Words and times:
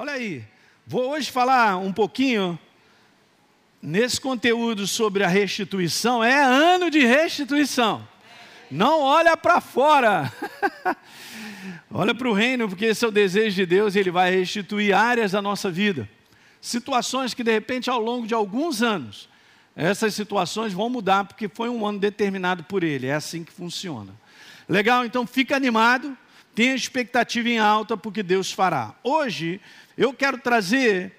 Olha 0.00 0.12
aí, 0.12 0.44
vou 0.86 1.10
hoje 1.10 1.28
falar 1.28 1.76
um 1.76 1.92
pouquinho 1.92 2.56
nesse 3.82 4.20
conteúdo 4.20 4.86
sobre 4.86 5.24
a 5.24 5.26
restituição. 5.26 6.22
É 6.22 6.40
ano 6.40 6.88
de 6.88 7.00
restituição. 7.04 8.06
Não 8.70 9.00
olha 9.00 9.36
para 9.36 9.60
fora. 9.60 10.32
olha 11.90 12.14
para 12.14 12.28
o 12.28 12.32
reino, 12.32 12.68
porque 12.68 12.84
esse 12.84 13.04
é 13.04 13.08
o 13.08 13.10
desejo 13.10 13.56
de 13.56 13.66
Deus, 13.66 13.96
ele 13.96 14.12
vai 14.12 14.30
restituir 14.30 14.92
áreas 14.94 15.32
da 15.32 15.42
nossa 15.42 15.68
vida. 15.68 16.08
Situações 16.60 17.34
que 17.34 17.42
de 17.42 17.50
repente 17.50 17.90
ao 17.90 17.98
longo 17.98 18.24
de 18.24 18.34
alguns 18.34 18.84
anos, 18.84 19.28
essas 19.74 20.14
situações 20.14 20.72
vão 20.72 20.88
mudar 20.88 21.24
porque 21.24 21.48
foi 21.48 21.68
um 21.68 21.84
ano 21.84 21.98
determinado 21.98 22.62
por 22.62 22.84
ele. 22.84 23.08
É 23.08 23.14
assim 23.14 23.42
que 23.42 23.50
funciona. 23.50 24.14
Legal? 24.68 25.04
Então 25.04 25.26
fica 25.26 25.56
animado, 25.56 26.16
tenha 26.58 26.74
expectativa 26.74 27.48
em 27.48 27.60
alta 27.60 27.96
porque 27.96 28.20
Deus 28.20 28.50
fará. 28.50 28.92
Hoje 29.04 29.60
eu 29.96 30.12
quero 30.12 30.38
trazer 30.38 31.12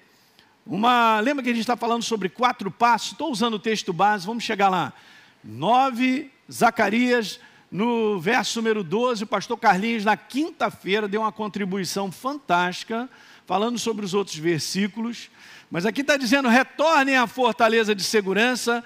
uma. 0.66 1.18
Lembra 1.20 1.42
que 1.42 1.48
a 1.48 1.52
gente 1.54 1.62
está 1.62 1.78
falando 1.78 2.02
sobre 2.02 2.28
quatro 2.28 2.70
passos? 2.70 3.12
Estou 3.12 3.32
usando 3.32 3.54
o 3.54 3.58
texto 3.58 3.90
base, 3.90 4.26
vamos 4.26 4.44
chegar 4.44 4.68
lá. 4.68 4.92
9, 5.42 6.30
Zacarias, 6.52 7.40
no 7.72 8.20
verso 8.20 8.58
número 8.58 8.84
12, 8.84 9.24
o 9.24 9.26
pastor 9.26 9.56
Carlinhos, 9.56 10.04
na 10.04 10.14
quinta-feira, 10.14 11.08
deu 11.08 11.22
uma 11.22 11.32
contribuição 11.32 12.12
fantástica, 12.12 13.08
falando 13.46 13.78
sobre 13.78 14.04
os 14.04 14.12
outros 14.12 14.36
versículos. 14.36 15.30
Mas 15.70 15.86
aqui 15.86 16.02
está 16.02 16.18
dizendo: 16.18 16.50
retornem 16.50 17.16
à 17.16 17.26
fortaleza 17.26 17.94
de 17.94 18.04
segurança, 18.04 18.84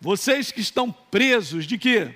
vocês 0.00 0.52
que 0.52 0.60
estão 0.60 0.92
presos, 0.92 1.66
de 1.66 1.76
quê? 1.76 2.14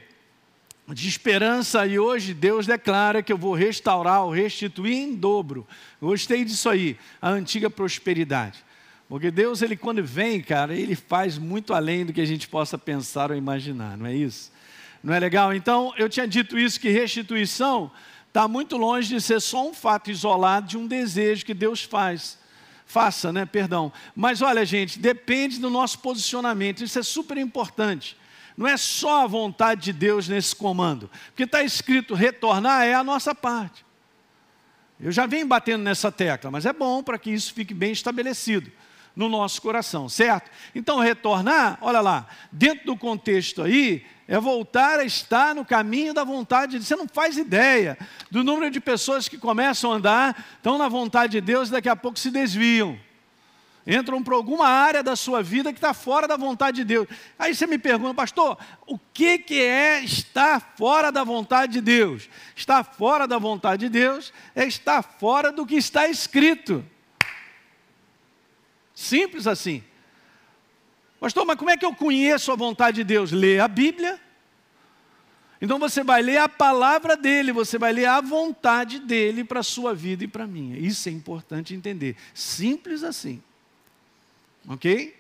De 0.86 1.08
esperança, 1.08 1.86
e 1.86 1.98
hoje 1.98 2.34
Deus 2.34 2.66
declara 2.66 3.22
que 3.22 3.32
eu 3.32 3.38
vou 3.38 3.54
restaurar, 3.54 4.24
ou 4.24 4.30
restituir 4.30 4.96
em 4.96 5.14
dobro. 5.14 5.66
Gostei 6.00 6.44
disso 6.44 6.68
aí, 6.68 6.98
a 7.22 7.30
antiga 7.30 7.70
prosperidade. 7.70 8.62
Porque 9.08 9.30
Deus, 9.30 9.62
ele 9.62 9.76
quando 9.76 10.04
vem, 10.04 10.42
cara, 10.42 10.74
ele 10.74 10.94
faz 10.94 11.38
muito 11.38 11.72
além 11.72 12.04
do 12.04 12.12
que 12.12 12.20
a 12.20 12.26
gente 12.26 12.48
possa 12.48 12.76
pensar 12.76 13.30
ou 13.30 13.36
imaginar, 13.36 13.96
não 13.96 14.06
é 14.06 14.14
isso? 14.14 14.52
Não 15.02 15.14
é 15.14 15.20
legal? 15.20 15.54
Então, 15.54 15.92
eu 15.96 16.08
tinha 16.08 16.28
dito 16.28 16.58
isso, 16.58 16.80
que 16.80 16.90
restituição 16.90 17.90
está 18.28 18.48
muito 18.48 18.76
longe 18.76 19.08
de 19.08 19.20
ser 19.20 19.40
só 19.40 19.68
um 19.68 19.72
fato 19.72 20.10
isolado 20.10 20.66
de 20.66 20.76
um 20.76 20.86
desejo 20.86 21.46
que 21.46 21.54
Deus 21.54 21.82
faz. 21.82 22.38
Faça, 22.84 23.32
né? 23.32 23.46
Perdão. 23.46 23.92
Mas 24.14 24.42
olha, 24.42 24.64
gente, 24.64 24.98
depende 24.98 25.58
do 25.58 25.70
nosso 25.70 25.98
posicionamento, 26.00 26.82
isso 26.84 26.98
é 26.98 27.02
super 27.02 27.38
importante. 27.38 28.16
Não 28.56 28.66
é 28.66 28.76
só 28.76 29.24
a 29.24 29.26
vontade 29.26 29.82
de 29.82 29.92
Deus 29.92 30.28
nesse 30.28 30.54
comando. 30.54 31.10
Porque 31.26 31.42
está 31.42 31.62
escrito 31.62 32.14
retornar 32.14 32.84
é 32.84 32.94
a 32.94 33.02
nossa 33.02 33.34
parte. 33.34 33.84
Eu 35.00 35.10
já 35.10 35.26
venho 35.26 35.46
batendo 35.46 35.82
nessa 35.82 36.10
tecla, 36.12 36.50
mas 36.50 36.64
é 36.64 36.72
bom 36.72 37.02
para 37.02 37.18
que 37.18 37.30
isso 37.30 37.52
fique 37.52 37.74
bem 37.74 37.92
estabelecido 37.92 38.70
no 39.14 39.28
nosso 39.28 39.60
coração, 39.60 40.08
certo? 40.08 40.50
Então, 40.74 40.98
retornar, 40.98 41.78
olha 41.80 42.00
lá, 42.00 42.26
dentro 42.50 42.86
do 42.86 42.96
contexto 42.96 43.62
aí, 43.62 44.04
é 44.26 44.38
voltar 44.40 44.98
a 44.98 45.04
estar 45.04 45.54
no 45.54 45.64
caminho 45.64 46.14
da 46.14 46.24
vontade 46.24 46.78
de 46.78 46.84
Você 46.84 46.96
não 46.96 47.06
faz 47.06 47.36
ideia 47.36 47.98
do 48.30 48.42
número 48.42 48.70
de 48.70 48.80
pessoas 48.80 49.28
que 49.28 49.36
começam 49.36 49.92
a 49.92 49.96
andar, 49.96 50.44
estão 50.56 50.78
na 50.78 50.88
vontade 50.88 51.32
de 51.32 51.40
Deus 51.40 51.68
e 51.68 51.72
daqui 51.72 51.88
a 51.88 51.96
pouco 51.96 52.18
se 52.18 52.30
desviam. 52.30 52.98
Entram 53.86 54.22
para 54.22 54.34
alguma 54.34 54.66
área 54.66 55.02
da 55.02 55.14
sua 55.14 55.42
vida 55.42 55.70
que 55.70 55.78
está 55.78 55.92
fora 55.92 56.26
da 56.26 56.38
vontade 56.38 56.78
de 56.78 56.84
Deus. 56.84 57.06
Aí 57.38 57.54
você 57.54 57.66
me 57.66 57.78
pergunta, 57.78 58.14
pastor, 58.14 58.56
o 58.86 58.98
que, 59.12 59.38
que 59.38 59.60
é 59.60 60.02
estar 60.02 60.74
fora 60.76 61.12
da 61.12 61.22
vontade 61.22 61.74
de 61.74 61.80
Deus? 61.82 62.30
Estar 62.56 62.82
fora 62.82 63.28
da 63.28 63.38
vontade 63.38 63.80
de 63.80 63.88
Deus 63.90 64.32
é 64.54 64.64
estar 64.64 65.02
fora 65.02 65.52
do 65.52 65.66
que 65.66 65.74
está 65.74 66.08
escrito. 66.08 66.82
Simples 68.94 69.46
assim. 69.46 69.84
Pastor, 71.20 71.44
mas 71.44 71.58
como 71.58 71.70
é 71.70 71.76
que 71.76 71.84
eu 71.84 71.94
conheço 71.94 72.52
a 72.52 72.56
vontade 72.56 72.96
de 72.96 73.04
Deus? 73.04 73.32
Lê 73.32 73.58
a 73.58 73.68
Bíblia. 73.68 74.18
Então 75.60 75.78
você 75.78 76.02
vai 76.02 76.22
ler 76.22 76.38
a 76.38 76.48
palavra 76.48 77.16
dele, 77.16 77.52
você 77.52 77.78
vai 77.78 77.92
ler 77.92 78.06
a 78.06 78.20
vontade 78.22 78.98
dele 78.98 79.44
para 79.44 79.60
a 79.60 79.62
sua 79.62 79.94
vida 79.94 80.24
e 80.24 80.28
para 80.28 80.44
a 80.44 80.46
minha. 80.46 80.78
Isso 80.78 81.08
é 81.08 81.12
importante 81.12 81.74
entender. 81.74 82.16
Simples 82.32 83.04
assim. 83.04 83.42
Ok? 84.68 85.14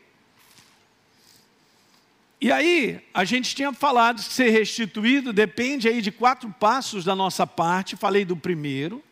E 2.40 2.52
aí, 2.52 3.00
a 3.14 3.24
gente 3.24 3.54
tinha 3.54 3.72
falado 3.72 4.16
que 4.22 4.32
ser 4.32 4.50
restituído 4.50 5.32
depende 5.32 5.88
aí 5.88 6.02
de 6.02 6.12
quatro 6.12 6.50
passos 6.50 7.04
da 7.04 7.16
nossa 7.16 7.46
parte. 7.46 7.96
Falei 7.96 8.24
do 8.24 8.36
primeiro. 8.36 9.02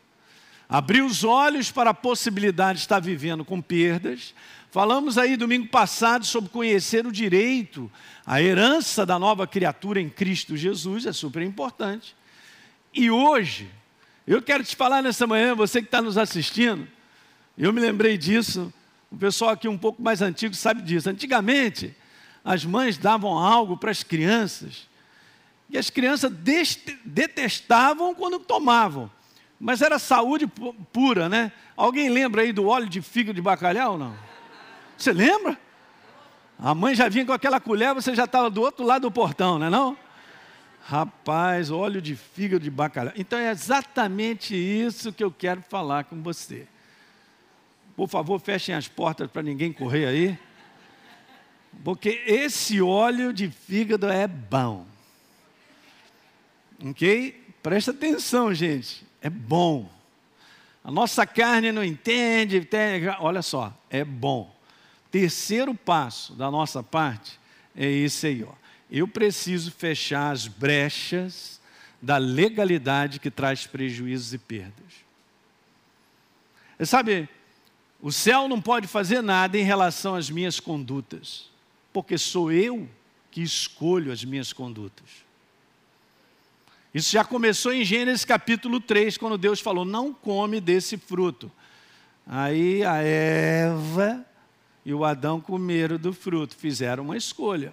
Abrir 0.69 1.03
os 1.03 1.25
olhos 1.25 1.71
para 1.71 1.91
a 1.91 1.95
possibilidade 1.95 2.79
de 2.79 2.85
estar 2.85 3.01
vivendo 3.01 3.45
com 3.45 3.61
perdas. 3.61 4.35
Falamos 4.73 5.19
aí 5.19 5.37
domingo 5.37 5.69
passado 5.69 6.25
sobre 6.25 6.49
conhecer 6.49 7.07
o 7.07 7.13
direito, 7.13 7.93
a 8.25 8.41
herança 8.41 9.05
da 9.05 9.19
nova 9.19 9.47
criatura 9.47 10.01
em 10.01 10.09
Cristo 10.09 10.57
Jesus, 10.57 11.05
é 11.05 11.13
super 11.13 11.43
importante. 11.43 12.17
E 12.95 13.11
hoje, 13.11 13.69
eu 14.27 14.41
quero 14.41 14.65
te 14.65 14.75
falar 14.75 15.03
nessa 15.03 15.27
manhã, 15.27 15.55
você 15.55 15.83
que 15.83 15.89
está 15.89 16.01
nos 16.01 16.17
assistindo, 16.17 16.89
eu 17.59 17.71
me 17.71 17.83
lembrei 17.83 18.17
disso, 18.17 18.73
o 19.13 19.17
pessoal 19.17 19.51
aqui 19.53 19.69
um 19.69 19.79
pouco 19.79 20.03
mais 20.03 20.23
antigo 20.23 20.55
sabe 20.55 20.83
disso. 20.83 21.11
Antigamente, 21.11 21.95
as 22.45 22.65
mães 22.65 22.99
davam 22.99 23.39
algo 23.39 23.77
para 23.77 23.91
as 23.91 24.03
crianças, 24.03 24.89
e 25.71 25.79
as 25.79 25.91
crianças 25.91 26.33
detestavam 27.05 28.15
quando 28.15 28.39
tomavam 28.39 29.11
mas 29.65 29.81
era 29.81 29.97
saúde 29.97 30.45
pura, 30.93 31.29
né? 31.29 31.53
Alguém 31.77 32.11
lembra 32.11 32.43
aí 32.43 32.53
do 32.53 32.67
óleo 32.67 32.89
de 32.89 33.01
fígado 33.01 33.37
de 33.37 33.41
bacalhau 33.41 33.97
não? 33.97 34.13
Você 34.99 35.13
lembra? 35.13 35.57
A 36.59 36.75
mãe 36.75 36.97
já 36.97 37.09
vinha 37.09 37.25
com 37.25 37.33
aquela 37.33 37.61
colher, 37.61 37.95
você 37.95 38.13
já 38.13 38.25
estava 38.25 38.51
do 38.51 38.61
outro 38.61 38.85
lado 38.85 39.03
do 39.03 39.11
portão, 39.13 39.61
não 39.61 39.67
é 39.69 39.71
não? 39.71 39.97
Rapaz, 40.85 41.71
óleo 41.71 42.03
de 42.03 42.17
fígado 42.17 42.65
de 42.65 42.73
bacalhau. 42.73 43.15
Então 43.17 43.39
é 43.39 43.53
exatamente 43.53 44.57
isso 44.57 45.13
que 45.13 45.23
eu 45.23 45.31
quero 45.31 45.63
falar 45.63 46.05
com 46.05 46.21
você. 46.21 46.67
Por 48.03 48.09
favor, 48.09 48.41
fechem 48.41 48.75
as 48.75 48.89
portas 48.89 49.31
para 49.31 49.45
ninguém 49.45 49.73
correr 49.73 50.07
aí. 50.07 50.37
Porque 51.85 52.21
esse 52.27 52.83
óleo 52.83 53.33
de 53.33 53.49
fígado 53.49 54.11
é 54.11 54.27
bom. 54.27 54.85
Ok? 56.85 57.55
Presta 57.63 57.93
atenção, 57.93 58.53
gente 58.53 59.07
é 59.21 59.31
bom. 59.31 59.89
A 60.83 60.91
nossa 60.91 61.25
carne 61.25 61.71
não 61.71 61.85
entende, 61.85 62.65
tem, 62.65 63.07
olha 63.21 63.41
só, 63.41 63.73
é 63.89 64.05
bom. 64.05 64.53
Terceiro 65.09 65.73
passo 65.73 66.35
da 66.35 66.51
nossa 66.51 66.83
parte 66.83 67.39
é 67.73 67.89
esse 67.89 68.27
aí, 68.27 68.43
ó. 68.43 68.53
Eu 68.91 69.07
preciso 69.07 69.71
fechar 69.71 70.33
as 70.33 70.49
brechas 70.49 71.61
da 72.03 72.17
legalidade 72.17 73.21
que 73.21 73.31
traz 73.31 73.65
prejuízos 73.65 74.35
e 74.35 74.39
perdas. 74.39 74.93
Sabe, 76.85 77.29
o 78.03 78.11
céu 78.11 78.49
não 78.49 78.61
pode 78.61 78.89
fazer 78.89 79.23
nada 79.23 79.57
em 79.57 79.63
relação 79.63 80.17
às 80.17 80.29
minhas 80.29 80.59
condutas, 80.59 81.49
porque 81.93 82.19
sou 82.19 82.51
eu 82.51 82.89
que 83.31 83.41
escolho 83.41 84.11
as 84.11 84.25
minhas 84.25 84.53
condutas. 84.53 85.07
Isso 86.93 87.13
já 87.13 87.25
começou 87.25 87.73
em 87.73 87.85
Gênesis 87.85 88.25
capítulo 88.25 88.81
3, 88.81 89.17
quando 89.17 89.39
Deus 89.39 89.61
falou: 89.61 89.85
Não 89.85 90.13
come 90.13 90.61
desse 90.61 90.99
fruto. 90.99 91.51
Aí 92.27 92.85
a 92.85 92.97
Eva 92.97 94.27
e 94.85 94.93
o 94.93 95.05
Adão 95.05 95.41
comeram 95.41 95.97
do 95.97 96.13
fruto, 96.13 96.57
fizeram 96.57 97.05
uma 97.05 97.17
escolha. 97.17 97.73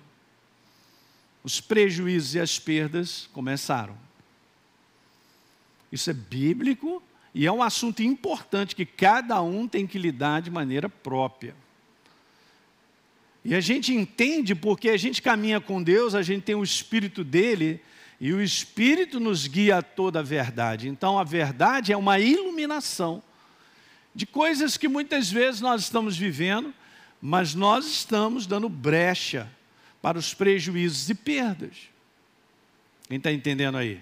Os 1.44 1.60
prejuízos 1.60 2.36
e 2.36 2.40
as 2.40 2.60
perdas 2.60 3.28
começaram. 3.34 3.98
Isso 5.92 6.12
é 6.12 6.14
bíblico 6.14 7.02
e 7.34 7.46
é 7.46 7.52
um 7.52 7.62
assunto 7.62 8.02
importante 8.02 8.76
que 8.76 8.86
cada 8.86 9.42
um 9.42 9.68
tem 9.68 9.86
que 9.86 9.98
lidar 9.98 10.42
de 10.42 10.50
maneira 10.50 10.90
própria. 10.90 11.56
E 13.44 13.56
a 13.56 13.62
gente 13.62 13.94
entende 13.94 14.54
porque 14.54 14.90
a 14.90 14.98
gente 14.98 15.22
caminha 15.22 15.62
com 15.62 15.82
Deus, 15.82 16.16
a 16.16 16.22
gente 16.22 16.44
tem 16.44 16.56
o 16.56 16.64
Espírito 16.64 17.24
dele 17.24 17.80
e 18.20 18.34
o 18.34 18.42
Espírito 18.42 19.20
nos 19.20 19.48
guia 19.48 19.78
a 19.78 19.82
toda 19.82 20.20
a 20.20 20.24
verdade. 20.24 20.90
Então, 20.90 21.18
a 21.18 21.24
verdade 21.24 21.94
é 21.94 21.98
uma 21.98 22.20
iluminação 22.20 23.24
de 24.14 24.26
coisas 24.26 24.76
que 24.76 24.88
muitas 24.88 25.32
vezes 25.32 25.62
nós 25.62 25.84
estamos 25.84 26.18
vivendo, 26.18 26.74
mas 27.22 27.56
nós 27.56 27.86
estamos 27.86 28.46
dando 28.46 28.68
brecha 28.68 29.50
para 30.02 30.18
os 30.18 30.34
prejuízos 30.34 31.10
e 31.10 31.16
perdas. 31.16 31.90
Quem 33.08 33.18
está 33.18 33.32
entendendo 33.32 33.78
aí? 33.78 34.02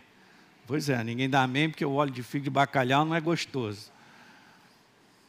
Pois 0.67 0.89
é, 0.89 1.01
ninguém 1.01 1.29
dá 1.29 1.43
amém 1.43 1.69
porque 1.69 1.85
o 1.85 1.93
óleo 1.93 2.11
de 2.11 2.21
figo 2.21 2.43
de 2.43 2.49
bacalhau 2.49 3.05
não 3.05 3.15
é 3.15 3.21
gostoso. 3.21 3.89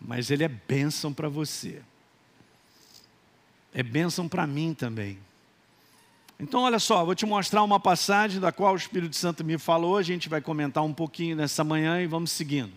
Mas 0.01 0.33
ele 0.33 0.43
é 0.43 0.49
bênção 0.49 1.15
para 1.15 1.29
você. 1.29 1.81
É 3.73 3.83
bênção 3.83 4.29
para 4.29 4.49
mim 4.49 4.75
também. 4.75 5.17
Então, 6.41 6.63
olha 6.63 6.81
só, 6.81 7.05
vou 7.05 7.15
te 7.15 7.25
mostrar 7.25 7.63
uma 7.63 7.79
passagem 7.79 8.41
da 8.41 8.51
qual 8.51 8.75
o 8.75 8.77
Espírito 8.77 9.15
Santo 9.15 9.45
me 9.45 9.59
falou, 9.59 9.97
a 9.97 10.03
gente 10.03 10.29
vai 10.29 10.41
comentar 10.41 10.85
um 10.85 10.93
pouquinho 10.93 11.37
nessa 11.37 11.63
manhã 11.63 12.01
e 12.01 12.07
vamos 12.07 12.33
seguindo. 12.33 12.73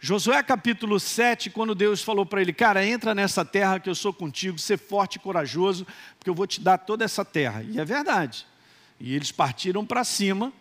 Josué 0.00 0.42
capítulo 0.42 0.98
7, 0.98 1.50
quando 1.50 1.74
Deus 1.74 2.02
falou 2.02 2.24
para 2.24 2.40
ele, 2.40 2.52
cara, 2.52 2.84
entra 2.84 3.14
nessa 3.14 3.44
terra 3.44 3.78
que 3.78 3.88
eu 3.88 3.94
sou 3.94 4.12
contigo, 4.12 4.58
ser 4.58 4.78
forte 4.78 5.16
e 5.16 5.18
corajoso, 5.18 5.86
porque 6.18 6.28
eu 6.28 6.34
vou 6.34 6.46
te 6.46 6.60
dar 6.60 6.78
toda 6.78 7.04
essa 7.04 7.24
terra. 7.24 7.62
E 7.62 7.78
é 7.78 7.84
verdade. 7.84 8.46
E 8.98 9.14
eles 9.14 9.30
partiram 9.30 9.86
para 9.86 10.04
cima, 10.04 10.52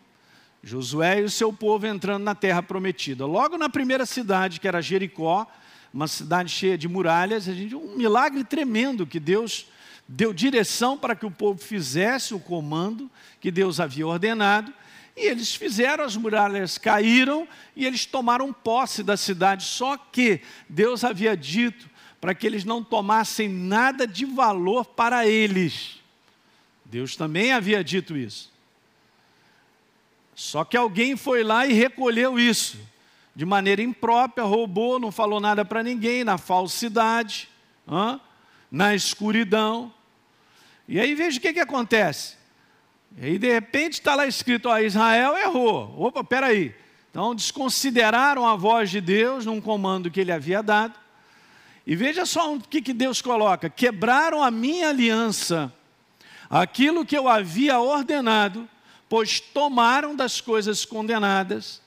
Josué 0.64 1.22
e 1.22 1.24
o 1.24 1.30
seu 1.30 1.52
povo 1.52 1.88
entrando 1.88 2.24
na 2.24 2.36
terra 2.36 2.62
prometida. 2.62 3.26
Logo 3.26 3.58
na 3.58 3.68
primeira 3.68 4.06
cidade, 4.06 4.60
que 4.60 4.68
era 4.68 4.82
Jericó, 4.82 5.48
uma 5.94 6.08
cidade 6.08 6.52
cheia 6.52 6.78
de 6.78 6.88
muralhas, 6.88 7.50
a 7.50 7.54
gente, 7.54 7.76
um 7.76 7.98
milagre 7.98 8.44
tremendo 8.44 9.06
que 9.06 9.20
Deus 9.20 9.66
deu 10.08 10.34
direção 10.34 10.98
para 10.98 11.16
que 11.16 11.26
o 11.26 11.32
povo 11.32 11.60
fizesse 11.60 12.34
o 12.34 12.40
comando 12.40 13.10
que 13.40 13.50
Deus 13.50 13.80
havia 13.80 14.06
ordenado. 14.06 14.74
E 15.16 15.26
eles 15.26 15.56
fizeram, 15.56 16.04
as 16.04 16.16
muralhas 16.16 16.78
caíram 16.78 17.48
e 17.76 17.86
eles 17.86 18.06
tomaram 18.06 18.54
posse 18.54 19.04
da 19.04 19.18
cidade. 19.18 19.64
Só 19.64 19.98
que 19.98 20.42
Deus 20.70 21.04
havia 21.04 21.36
dito 21.36 21.90
para 22.20 22.36
que 22.36 22.46
eles 22.46 22.64
não 22.64 22.84
tomassem 22.84 23.50
nada 23.50 24.06
de 24.06 24.26
valor 24.26 24.86
para 24.86 25.26
eles. 25.28 26.00
Deus 26.86 27.16
também 27.16 27.52
havia 27.52 27.84
dito 27.84 28.16
isso. 28.16 28.51
Só 30.34 30.64
que 30.64 30.78
alguém 30.78 31.16
foi 31.16 31.44
lá 31.44 31.66
e 31.68 31.74
recolheu 31.74 32.40
isso 32.40 32.78
de 33.36 33.46
maneira 33.46 33.82
imprópria, 33.82 34.44
roubou, 34.44 35.00
não 35.00 35.12
falou 35.12 35.40
nada 35.40 35.64
para 35.64 35.82
ninguém, 35.82 36.24
na 36.24 36.38
falsidade, 36.38 37.50
na 38.70 38.94
escuridão. 38.94 39.94
E 40.88 41.00
aí 41.00 41.16
veja 41.16 41.38
o 41.38 41.42
que, 41.42 41.54
que 41.54 41.60
acontece. 41.60 42.36
E 43.18 43.26
aí, 43.26 43.38
de 43.38 43.52
repente, 43.52 43.94
está 43.94 44.16
lá 44.16 44.28
escrito: 44.28 44.70
ó, 44.70 44.78
Israel 44.80 45.38
errou. 45.38 45.94
Opa, 45.98 46.24
peraí. 46.24 46.76
Então, 47.10 47.36
desconsideraram 47.36 48.48
a 48.48 48.56
voz 48.56 48.90
de 48.90 49.02
Deus 49.02 49.46
num 49.46 49.60
comando 49.60 50.12
que 50.12 50.20
ele 50.20 50.32
havia 50.32 50.62
dado. 50.62 50.94
E 51.86 51.96
veja 51.96 52.26
só 52.26 52.54
o 52.54 52.60
que, 52.60 52.82
que 52.82 52.94
Deus 52.94 53.22
coloca: 53.22 53.70
quebraram 53.70 54.44
a 54.44 54.52
minha 54.52 54.90
aliança, 54.90 55.74
aquilo 56.50 57.06
que 57.06 57.18
eu 57.18 57.28
havia 57.28 57.80
ordenado, 57.80 58.68
pois 59.12 59.42
tomaram 59.42 60.16
das 60.16 60.40
coisas 60.40 60.86
condenadas, 60.86 61.82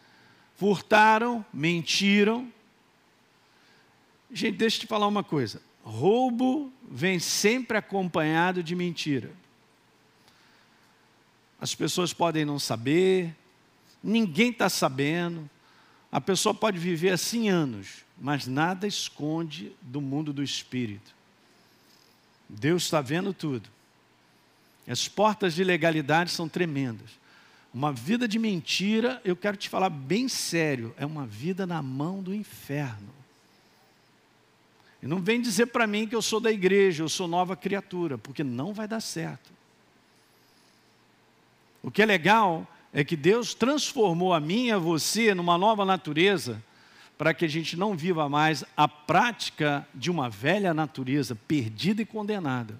furtaram, 0.56 1.42
mentiram. 1.50 2.52
Gente, 4.30 4.58
deixa 4.58 4.76
eu 4.76 4.80
te 4.82 4.86
falar 4.86 5.06
uma 5.06 5.24
coisa: 5.24 5.62
roubo 5.82 6.70
vem 6.86 7.18
sempre 7.18 7.78
acompanhado 7.78 8.62
de 8.62 8.76
mentira. 8.76 9.30
As 11.58 11.74
pessoas 11.74 12.12
podem 12.12 12.44
não 12.44 12.58
saber, 12.58 13.34
ninguém 14.02 14.50
está 14.50 14.68
sabendo. 14.68 15.48
A 16.12 16.20
pessoa 16.20 16.54
pode 16.54 16.78
viver 16.78 17.08
assim 17.08 17.48
anos, 17.48 18.04
mas 18.20 18.46
nada 18.46 18.86
esconde 18.86 19.74
do 19.80 19.98
mundo 19.98 20.30
do 20.30 20.42
espírito. 20.42 21.14
Deus 22.46 22.82
está 22.82 23.00
vendo 23.00 23.32
tudo. 23.32 23.73
As 24.86 25.08
portas 25.08 25.54
de 25.54 25.64
legalidade 25.64 26.30
são 26.30 26.48
tremendas. 26.48 27.10
Uma 27.72 27.92
vida 27.92 28.28
de 28.28 28.38
mentira, 28.38 29.20
eu 29.24 29.34
quero 29.34 29.56
te 29.56 29.68
falar 29.68 29.90
bem 29.90 30.28
sério, 30.28 30.94
é 30.96 31.04
uma 31.04 31.26
vida 31.26 31.66
na 31.66 31.82
mão 31.82 32.22
do 32.22 32.34
inferno. 32.34 33.12
E 35.02 35.06
não 35.06 35.20
vem 35.20 35.40
dizer 35.40 35.66
para 35.66 35.86
mim 35.86 36.06
que 36.06 36.14
eu 36.14 36.22
sou 36.22 36.40
da 36.40 36.52
igreja, 36.52 37.02
eu 37.02 37.08
sou 37.08 37.26
nova 37.26 37.56
criatura, 37.56 38.16
porque 38.16 38.44
não 38.44 38.72
vai 38.72 38.86
dar 38.86 39.00
certo. 39.00 39.52
O 41.82 41.90
que 41.90 42.00
é 42.00 42.06
legal 42.06 42.66
é 42.92 43.02
que 43.02 43.16
Deus 43.16 43.52
transformou 43.52 44.32
a 44.32 44.40
mim 44.40 44.66
e 44.66 44.72
a 44.72 44.78
você 44.78 45.34
numa 45.34 45.58
nova 45.58 45.84
natureza, 45.84 46.62
para 47.18 47.34
que 47.34 47.44
a 47.44 47.48
gente 47.48 47.76
não 47.76 47.96
viva 47.96 48.28
mais 48.28 48.64
a 48.76 48.88
prática 48.88 49.86
de 49.94 50.10
uma 50.10 50.30
velha 50.30 50.72
natureza 50.72 51.34
perdida 51.34 52.02
e 52.02 52.06
condenada. 52.06 52.78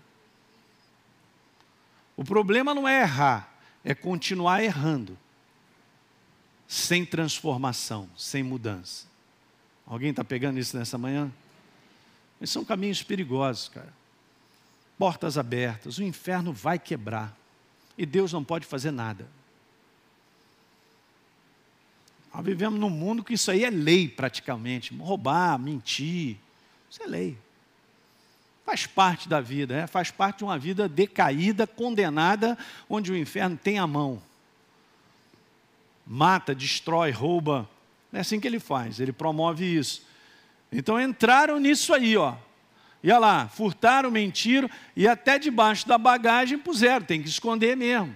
O 2.17 2.25
problema 2.25 2.75
não 2.75 2.89
é 2.89 3.03
errar, 3.03 3.53
é 3.85 3.95
continuar 3.95 4.63
errando, 4.63 5.19
sem 6.69 7.05
transformação, 7.05 8.09
sem 8.17 8.43
mudança. 8.43 9.07
Alguém 9.87 10.11
está 10.11 10.25
pegando 10.25 10.59
isso 10.59 10.77
nessa 10.77 10.97
manhã? 10.97 11.31
São 12.45 12.65
caminhos 12.65 13.03
perigosos, 13.03 13.69
cara. 13.69 13.93
Portas 14.99 15.39
abertas, 15.39 15.99
o 15.99 16.03
inferno 16.03 16.53
vai 16.53 16.79
quebrar. 16.79 17.37
E 17.97 18.05
Deus 18.05 18.33
não 18.33 18.45
pode 18.45 18.67
fazer 18.67 18.91
nada. 18.91 19.27
Nós 22.33 22.45
vivemos 22.45 22.79
num 22.79 22.91
mundo 22.91 23.23
que 23.23 23.35
isso 23.35 23.51
aí 23.51 23.65
é 23.65 23.71
lei 23.71 24.09
praticamente. 24.09 24.95
Roubar, 24.97 25.59
mentir, 25.59 26.37
isso 26.91 27.03
é 27.03 27.07
lei. 27.07 27.39
Faz 28.65 28.87
parte 28.87 29.29
da 29.29 29.41
vida, 29.41 29.75
é? 29.75 29.87
faz 29.87 30.11
parte 30.11 30.39
de 30.39 30.45
uma 30.45 30.59
vida 30.59 30.89
decaída, 30.89 31.67
condenada, 31.67 32.57
onde 32.89 33.13
o 33.13 33.17
inferno 33.17 33.59
tem 33.63 33.79
a 33.79 33.87
mão. 33.87 34.23
Mata, 36.07 36.55
destrói, 36.55 37.11
rouba. 37.11 37.69
É 38.13 38.21
assim 38.21 38.41
que 38.41 38.47
ele 38.47 38.59
faz, 38.59 39.01
ele 39.01 39.13
promove 39.13 39.65
isso. 39.65 40.03
Então 40.73 41.01
entraram 41.01 41.61
nisso 41.61 41.93
aí, 41.93 42.17
ó. 42.17 42.35
E 43.03 43.11
olha 43.11 43.19
lá, 43.19 43.49
furtaram, 43.49 44.11
mentiram 44.11 44.71
e 44.97 45.07
até 45.07 45.39
debaixo 45.39 45.87
da 45.87 45.99
bagagem 45.99 46.59
puseram, 46.59 47.05
tem 47.05 47.23
que 47.23 47.29
esconder 47.29 47.77
mesmo. 47.77 48.15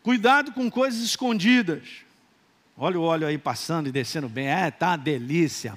Cuidado 0.00 0.52
com 0.52 0.70
coisas 0.70 1.00
escondidas. 1.00 1.82
Olha 2.76 3.00
o 3.00 3.02
óleo 3.02 3.26
aí 3.26 3.36
passando 3.36 3.88
e 3.88 3.92
descendo 3.92 4.28
bem. 4.28 4.46
É, 4.46 4.70
tá 4.70 4.90
uma 4.90 4.96
delícia. 4.96 5.76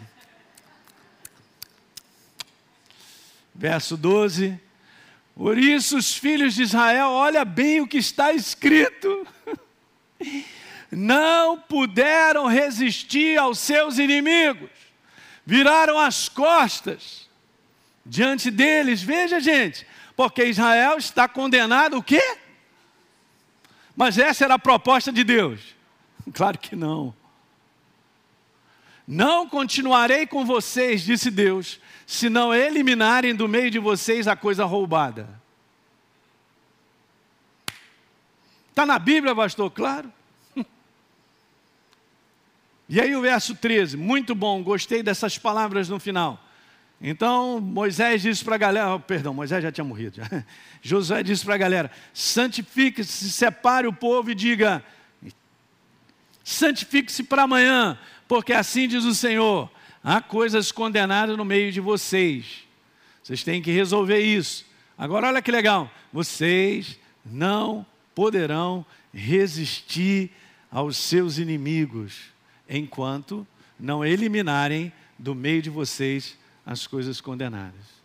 Verso 3.54 3.98
12. 3.98 4.60
Por 5.36 5.58
isso 5.58 5.98
os 5.98 6.16
filhos 6.16 6.56
de 6.56 6.64
Israel, 6.64 7.10
olha 7.10 7.44
bem 7.44 7.82
o 7.82 7.88
que 7.88 7.98
está 7.98 8.34
escrito. 8.34 9.28
Não 10.92 11.58
puderam 11.58 12.48
resistir 12.48 13.38
aos 13.38 13.60
seus 13.60 13.98
inimigos. 13.98 14.70
Viraram 15.46 15.98
as 15.98 16.28
costas 16.30 17.30
diante 18.06 18.52
deles. 18.52 19.02
Veja, 19.02 19.40
gente, 19.40 19.88
porque 20.16 20.46
Israel 20.46 20.98
está 20.98 21.28
condenado 21.28 21.98
o 21.98 22.04
quê? 22.04 22.38
Mas 23.96 24.18
essa 24.18 24.46
era 24.46 24.56
a 24.56 24.60
proposta 24.60 25.12
de 25.12 25.24
Deus? 25.24 25.60
Claro 26.34 26.60
que 26.60 26.76
não. 26.76 27.16
Não 29.08 29.50
continuarei 29.50 30.28
com 30.28 30.46
vocês, 30.46 31.02
disse 31.02 31.32
Deus, 31.32 31.80
se 32.12 32.30
não 32.30 32.54
eliminarem 32.54 33.34
do 33.34 33.48
meio 33.48 33.72
de 33.72 33.80
vocês 33.80 34.28
a 34.28 34.36
coisa 34.36 34.66
roubada. 34.66 35.30
Está 38.70 38.86
na 38.86 39.00
Bíblia, 39.00 39.34
pastor? 39.34 39.72
Claro. 39.72 40.12
E 42.90 43.00
aí 43.00 43.16
o 43.16 43.22
verso 43.22 43.56
13, 43.56 43.96
muito 43.96 44.36
bom, 44.36 44.62
gostei 44.62 45.02
dessas 45.02 45.38
palavras 45.38 45.88
no 45.88 45.98
final. 45.98 46.38
Então 47.00 47.62
Moisés 47.62 48.22
disse 48.22 48.44
para 48.44 48.56
a 48.56 48.58
galera, 48.58 49.00
perdão, 49.00 49.34
Moisés 49.34 49.64
já 49.64 49.72
tinha 49.72 49.86
morrido. 49.86 50.18
Já. 50.18 50.44
Josué 50.84 51.24
disse 51.24 51.46
para 51.46 51.56
a 51.56 51.58
galera: 51.58 51.90
santifique-se, 52.14 53.32
separe 53.32 53.88
o 53.88 53.94
povo 53.94 54.30
e 54.30 54.36
diga: 54.36 54.84
santifique-se 56.44 57.24
para 57.24 57.44
amanhã, 57.44 57.98
porque 58.28 58.52
assim 58.52 58.86
diz 58.86 59.06
o 59.06 59.16
Senhor: 59.16 59.72
há 60.04 60.22
coisas 60.22 60.72
condenadas 60.72 61.38
no 61.38 61.46
meio 61.46 61.72
de 61.72 61.80
vocês. 61.80 62.64
Vocês 63.24 63.44
têm 63.44 63.62
que 63.62 63.72
resolver 63.72 64.20
isso. 64.20 64.66
Agora 64.98 65.28
olha 65.28 65.42
que 65.42 65.52
legal: 65.52 65.90
vocês 66.12 67.00
não 67.26 67.86
poderão 68.14 68.86
resistir 69.14 70.32
aos 70.72 70.98
seus 70.98 71.38
inimigos, 71.38 72.32
enquanto 72.70 73.46
não 73.80 74.06
eliminarem 74.06 74.92
do 75.18 75.36
meio 75.36 75.62
de 75.62 75.70
vocês 75.70 76.38
as 76.66 76.88
coisas 76.88 77.20
condenadas. 77.20 78.01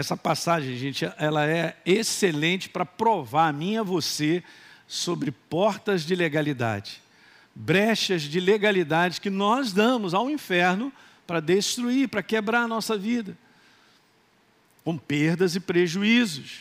Essa 0.00 0.16
passagem, 0.16 0.78
gente, 0.78 1.04
ela 1.18 1.46
é 1.46 1.76
excelente 1.84 2.70
para 2.70 2.86
provar 2.86 3.48
a 3.48 3.52
mim 3.52 3.74
e 3.74 3.76
a 3.76 3.82
você 3.82 4.42
sobre 4.88 5.30
portas 5.30 6.06
de 6.06 6.14
legalidade, 6.14 7.02
brechas 7.54 8.22
de 8.22 8.40
legalidade 8.40 9.20
que 9.20 9.28
nós 9.28 9.74
damos 9.74 10.14
ao 10.14 10.30
inferno 10.30 10.90
para 11.26 11.38
destruir, 11.38 12.08
para 12.08 12.22
quebrar 12.22 12.62
a 12.62 12.66
nossa 12.66 12.96
vida, 12.96 13.36
com 14.82 14.96
perdas 14.96 15.54
e 15.54 15.60
prejuízos. 15.60 16.60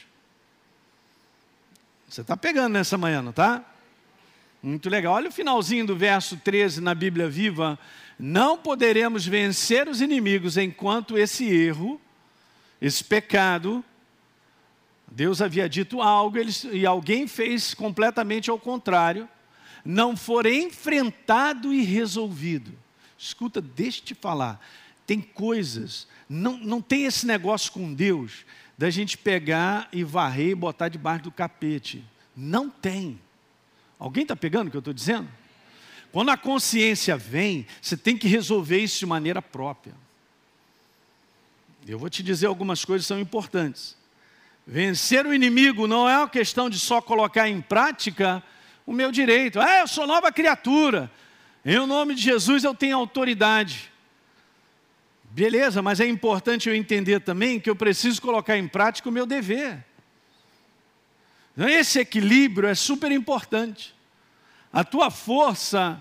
Você 2.10 2.20
está 2.20 2.36
pegando 2.36 2.74
nessa 2.74 2.98
manhã, 2.98 3.22
não 3.22 3.30
está? 3.30 3.64
Muito 4.62 4.90
legal. 4.90 5.14
Olha 5.14 5.30
o 5.30 5.32
finalzinho 5.32 5.88
do 5.88 5.96
verso 5.96 6.36
13 6.36 6.82
na 6.82 6.94
Bíblia 6.94 7.30
Viva. 7.30 7.80
Não 8.20 8.58
poderemos 8.58 9.26
vencer 9.26 9.88
os 9.88 10.02
inimigos 10.02 10.58
enquanto 10.58 11.18
esse 11.18 11.46
erro, 11.46 12.02
esse 12.82 13.04
pecado, 13.04 13.84
Deus 15.12 15.42
havia 15.42 15.68
dito 15.68 16.02
algo 16.02 16.38
eles, 16.38 16.66
e 16.72 16.86
alguém 16.86 17.28
fez 17.28 17.74
completamente 17.74 18.50
ao 18.50 18.60
contrário, 18.60 19.28
não 19.84 20.16
for 20.16 20.46
enfrentado 20.46 21.74
e 21.74 21.84
resolvido. 21.84 22.72
Escuta, 23.18 23.62
deixa 23.62 24.00
eu 24.00 24.06
te 24.06 24.16
falar. 24.16 24.64
Tem 25.06 25.20
coisas, 25.20 26.08
não, 26.28 26.58
não 26.58 26.82
tem 26.82 27.06
esse 27.06 27.26
negócio 27.26 27.72
com 27.72 27.94
Deus 27.94 28.46
da 28.78 28.90
gente 28.90 29.18
pegar 29.18 29.90
e 29.92 30.04
varrer 30.04 30.52
e 30.52 30.56
botar 30.56 30.88
debaixo 30.88 31.24
do 31.24 31.32
capete. 31.32 32.04
Não 32.36 32.70
tem. 32.70 33.20
Alguém 33.98 34.24
está 34.24 34.36
pegando 34.36 34.68
o 34.68 34.72
que 34.72 34.78
eu 34.78 34.80
estou 34.80 34.94
dizendo? 34.94 35.28
Quando 36.12 36.30
a 36.30 36.38
consciência 36.38 37.18
vem, 37.18 37.68
você 37.82 37.98
tem 37.98 38.18
que 38.18 38.28
resolver 38.28 38.80
isso 38.80 39.00
de 39.00 39.06
maneira 39.06 39.42
própria. 39.42 39.94
Eu 41.90 41.98
vou 41.98 42.08
te 42.08 42.22
dizer 42.22 42.46
algumas 42.46 42.86
coisas 42.86 43.06
que 43.06 43.08
são 43.08 43.20
importantes. 43.20 43.98
Vencer 44.66 45.26
o 45.26 45.34
inimigo 45.34 45.88
não 45.88 46.08
é 46.08 46.16
uma 46.20 46.30
questão 46.30 46.70
de 46.70 46.78
só 46.80 47.02
colocar 47.02 47.50
em 47.50 47.60
prática 47.60 48.44
o 48.86 48.94
meu 48.94 49.12
direito. 49.12 49.60
Ah, 49.60 49.80
eu 49.80 49.88
sou 49.88 50.06
nova 50.06 50.32
criatura. 50.32 51.10
Em 51.66 51.84
nome 51.88 52.14
de 52.14 52.22
Jesus 52.22 52.64
eu 52.64 52.76
tenho 52.76 52.96
autoridade. 52.96 53.92
Beleza, 55.32 55.82
mas 55.82 56.00
é 56.00 56.06
importante 56.06 56.70
eu 56.70 56.76
entender 56.76 57.22
também 57.22 57.60
que 57.60 57.72
eu 57.72 57.76
preciso 57.76 58.22
colocar 58.22 58.56
em 58.56 58.68
prática 58.68 59.10
o 59.10 59.12
meu 59.12 59.26
dever. 59.26 59.84
Então, 61.54 61.68
esse 61.68 62.00
equilíbrio 62.00 62.70
é 62.70 62.76
super 62.76 63.12
importante. 63.12 63.96
A 64.72 64.84
tua 64.84 65.10
força, 65.10 66.00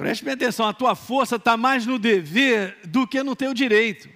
preste 0.00 0.26
atenção, 0.30 0.66
a 0.66 0.72
tua 0.72 0.94
força 0.94 1.36
está 1.36 1.58
mais 1.58 1.84
no 1.84 1.98
dever 1.98 2.74
do 2.86 3.06
que 3.06 3.22
no 3.22 3.36
teu 3.36 3.52
direito. 3.52 4.08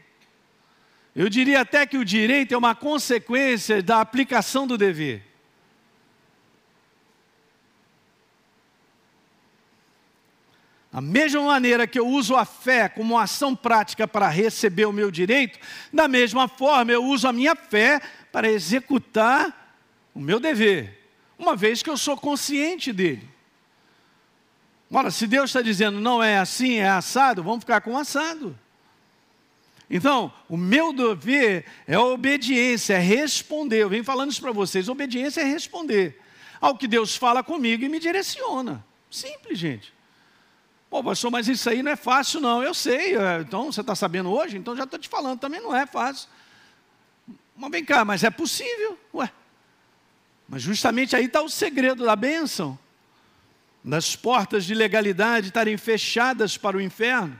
Eu 1.15 1.29
diria 1.29 1.61
até 1.61 1.85
que 1.85 1.99
o 1.99 2.05
direito 2.07 2.55
é 2.55 2.57
uma 2.57 2.75
consequência 2.75 3.83
da 3.83 4.01
aplicação 4.01 4.67
do 4.67 4.79
dever. 4.79 5.23
A 10.91 11.03
mesma 11.03 11.43
maneira 11.43 11.87
que 11.87 11.99
eu 11.99 12.09
uso 12.09 12.35
a 12.35 12.47
fé 12.47 12.89
como 12.89 13.19
ação 13.19 13.55
prática 13.55 14.09
para 14.09 14.31
receber 14.31 14.87
o 14.87 14.93
meu 14.93 15.11
direito, 15.11 15.59
da 15.93 16.09
mesma 16.09 16.49
forma 16.49 16.93
eu 16.93 17.05
uso 17.05 17.29
a 17.29 17.33
minha 17.33 17.55
fé 17.55 18.01
para 18.33 18.51
executar 18.51 19.77
o 20.15 20.19
meu 20.19 20.41
dever, 20.41 21.07
uma 21.39 21.55
vez 21.55 21.83
que 21.83 21.91
eu 21.91 21.99
sou 21.99 22.17
consciente 22.17 22.91
dele. 22.91 23.34
Ora, 24.97 25.11
se 25.11 25.27
Deus 25.27 25.51
está 25.51 25.61
dizendo 25.61 26.01
não 26.01 26.23
é 26.23 26.39
assim, 26.39 26.75
é 26.75 26.89
assado, 26.89 27.43
vamos 27.43 27.65
ficar 27.65 27.81
com 27.81 27.99
assado. 27.99 28.57
Então, 29.91 30.33
o 30.49 30.57
meu 30.57 30.93
dever 30.93 31.67
é 31.85 31.99
obediência, 31.99 32.95
é 32.95 32.99
responder. 32.99 33.83
Eu 33.83 33.89
venho 33.89 34.05
falando 34.05 34.31
isso 34.31 34.41
para 34.41 34.53
vocês: 34.53 34.89
obediência 34.89 35.41
é 35.41 35.45
responder 35.45 36.23
ao 36.61 36.79
que 36.79 36.87
Deus 36.87 37.17
fala 37.17 37.43
comigo 37.43 37.85
e 37.85 37.89
me 37.89 37.99
direciona. 37.99 38.87
Simples, 39.11 39.59
gente. 39.59 39.93
Pô, 40.89 41.03
pastor, 41.03 41.29
mas 41.29 41.49
isso 41.49 41.69
aí 41.69 41.83
não 41.83 41.91
é 41.91 41.97
fácil, 41.97 42.41
não. 42.41 42.63
Eu 42.63 42.73
sei, 42.73 43.17
é, 43.17 43.41
então 43.41 43.73
você 43.73 43.81
está 43.81 43.97
sabendo 43.97 44.31
hoje, 44.31 44.57
então 44.57 44.77
já 44.77 44.85
estou 44.85 44.99
te 44.99 45.09
falando, 45.09 45.41
também 45.41 45.61
não 45.61 45.75
é 45.75 45.87
fácil. 45.87 46.29
Mas 47.57 47.71
vem 47.73 47.85
cá, 47.85 48.05
mas 48.05 48.23
é 48.23 48.31
possível. 48.31 48.97
Ué. 49.13 49.29
Mas 50.49 50.63
justamente 50.63 51.17
aí 51.17 51.25
está 51.25 51.43
o 51.43 51.49
segredo 51.49 52.05
da 52.05 52.15
bênção. 52.15 52.79
Das 53.85 54.17
portas 54.17 54.65
de 54.65 54.75
legalidade 54.75 55.49
estarem 55.49 55.77
fechadas 55.77 56.57
para 56.57 56.77
o 56.77 56.81
inferno. 56.81 57.39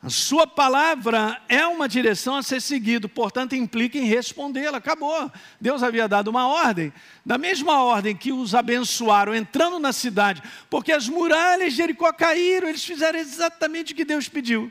A 0.00 0.10
sua 0.10 0.46
palavra 0.46 1.42
é 1.48 1.66
uma 1.66 1.88
direção 1.88 2.36
a 2.36 2.42
ser 2.42 2.60
seguido, 2.60 3.08
portanto 3.08 3.56
implica 3.56 3.98
em 3.98 4.04
respondê-la. 4.04 4.78
Acabou. 4.78 5.32
Deus 5.60 5.82
havia 5.82 6.06
dado 6.06 6.28
uma 6.28 6.46
ordem, 6.46 6.92
da 7.26 7.36
mesma 7.36 7.82
ordem 7.82 8.14
que 8.14 8.32
os 8.32 8.54
abençoaram 8.54 9.34
entrando 9.34 9.80
na 9.80 9.92
cidade, 9.92 10.40
porque 10.70 10.92
as 10.92 11.08
muralhas 11.08 11.72
de 11.72 11.78
Jericó 11.78 12.12
caíram, 12.12 12.68
eles 12.68 12.84
fizeram 12.84 13.18
exatamente 13.18 13.92
o 13.92 13.96
que 13.96 14.04
Deus 14.04 14.28
pediu. 14.28 14.70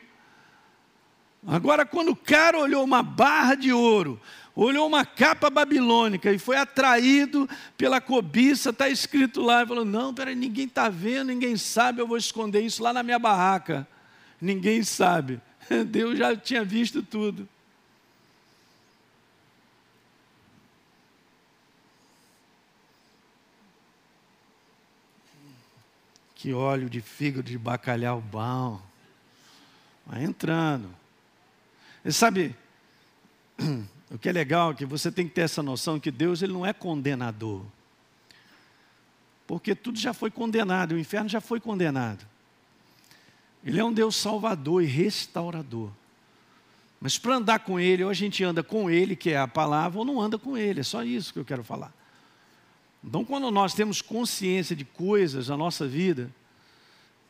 Agora, 1.46 1.86
quando 1.86 2.10
o 2.10 2.16
cara 2.16 2.58
olhou 2.58 2.84
uma 2.84 3.04
barra 3.04 3.56
de 3.56 3.72
ouro, 3.74 4.22
olhou 4.66 4.88
uma 4.88 5.06
capa 5.06 5.50
babilônica 5.50 6.32
e 6.32 6.40
foi 6.40 6.58
atraído 6.58 7.48
pela 7.78 8.02
cobiça, 8.02 8.72
está 8.72 8.90
escrito 8.90 9.42
lá, 9.42 9.64
e 9.64 9.68
falou: 9.68 9.86
Não, 9.86 10.14
peraí, 10.14 10.36
ninguém 10.36 10.66
está 10.66 10.90
vendo, 10.90 11.28
ninguém 11.28 11.56
sabe, 11.58 12.02
eu 12.02 12.08
vou 12.08 12.18
esconder 12.18 12.62
isso 12.62 12.82
lá 12.82 12.92
na 12.92 13.04
minha 13.04 13.20
barraca 13.20 13.88
ninguém 14.42 14.84
sabe. 14.84 15.42
Deus 15.88 16.18
já 16.18 16.36
tinha 16.36 16.64
visto 16.64 17.04
tudo. 17.04 17.48
Que 26.36 26.54
óleo 26.54 26.90
de 26.90 27.02
fígado 27.02 27.50
de 27.50 27.58
bacalhau 27.58 28.22
bom. 28.22 28.80
Vai 30.06 30.24
entrando. 30.24 30.94
E 32.06 32.12
sabe, 32.14 32.56
o 34.10 34.18
que 34.18 34.30
é 34.30 34.32
legal 34.32 34.72
é 34.72 34.74
que 34.74 34.86
você 34.86 35.12
tem 35.12 35.28
que 35.28 35.34
ter 35.34 35.42
essa 35.42 35.62
noção 35.62 36.00
que 36.00 36.12
Deus 36.12 36.42
ele 36.42 36.54
não 36.54 36.66
é 36.66 36.74
condenador. 36.74 37.64
Porque 39.46 39.76
tudo 39.76 40.00
já 40.00 40.14
foi 40.14 40.32
condenado, 40.32 40.94
o 40.94 41.00
inferno 41.00 41.30
já 41.30 41.42
foi 41.42 41.60
condenado. 41.60 42.26
Ele 43.64 43.80
é 43.80 43.84
um 43.84 43.94
Deus 43.94 44.16
salvador 44.16 44.84
e 44.84 44.86
restaurador. 44.86 45.92
Mas 47.00 47.18
para 47.18 47.36
andar 47.36 47.60
com 47.60 47.80
Ele, 47.80 48.04
ou 48.04 48.10
a 48.10 48.14
gente 48.14 48.44
anda 48.44 48.64
com 48.64 48.90
Ele, 48.90 49.16
que 49.16 49.30
é 49.30 49.38
a 49.38 49.48
palavra, 49.48 50.00
ou 50.00 50.06
não 50.06 50.22
anda 50.22 50.38
com 50.38 50.58
Ele, 50.58 50.80
é 50.80 50.84
só 50.84 51.04
isso 51.04 51.34
que 51.34 51.40
eu 51.40 51.46
quero 51.46 51.64
falar. 51.64 51.94
Então, 53.04 53.24
quando 53.24 53.52
nós 53.52 53.74
temos 53.74 54.02
consciência 54.02 54.76
de 54.76 54.84
coisas 54.84 55.50
na 55.50 55.56
nossa 55.56 55.88
vida, 55.88 56.32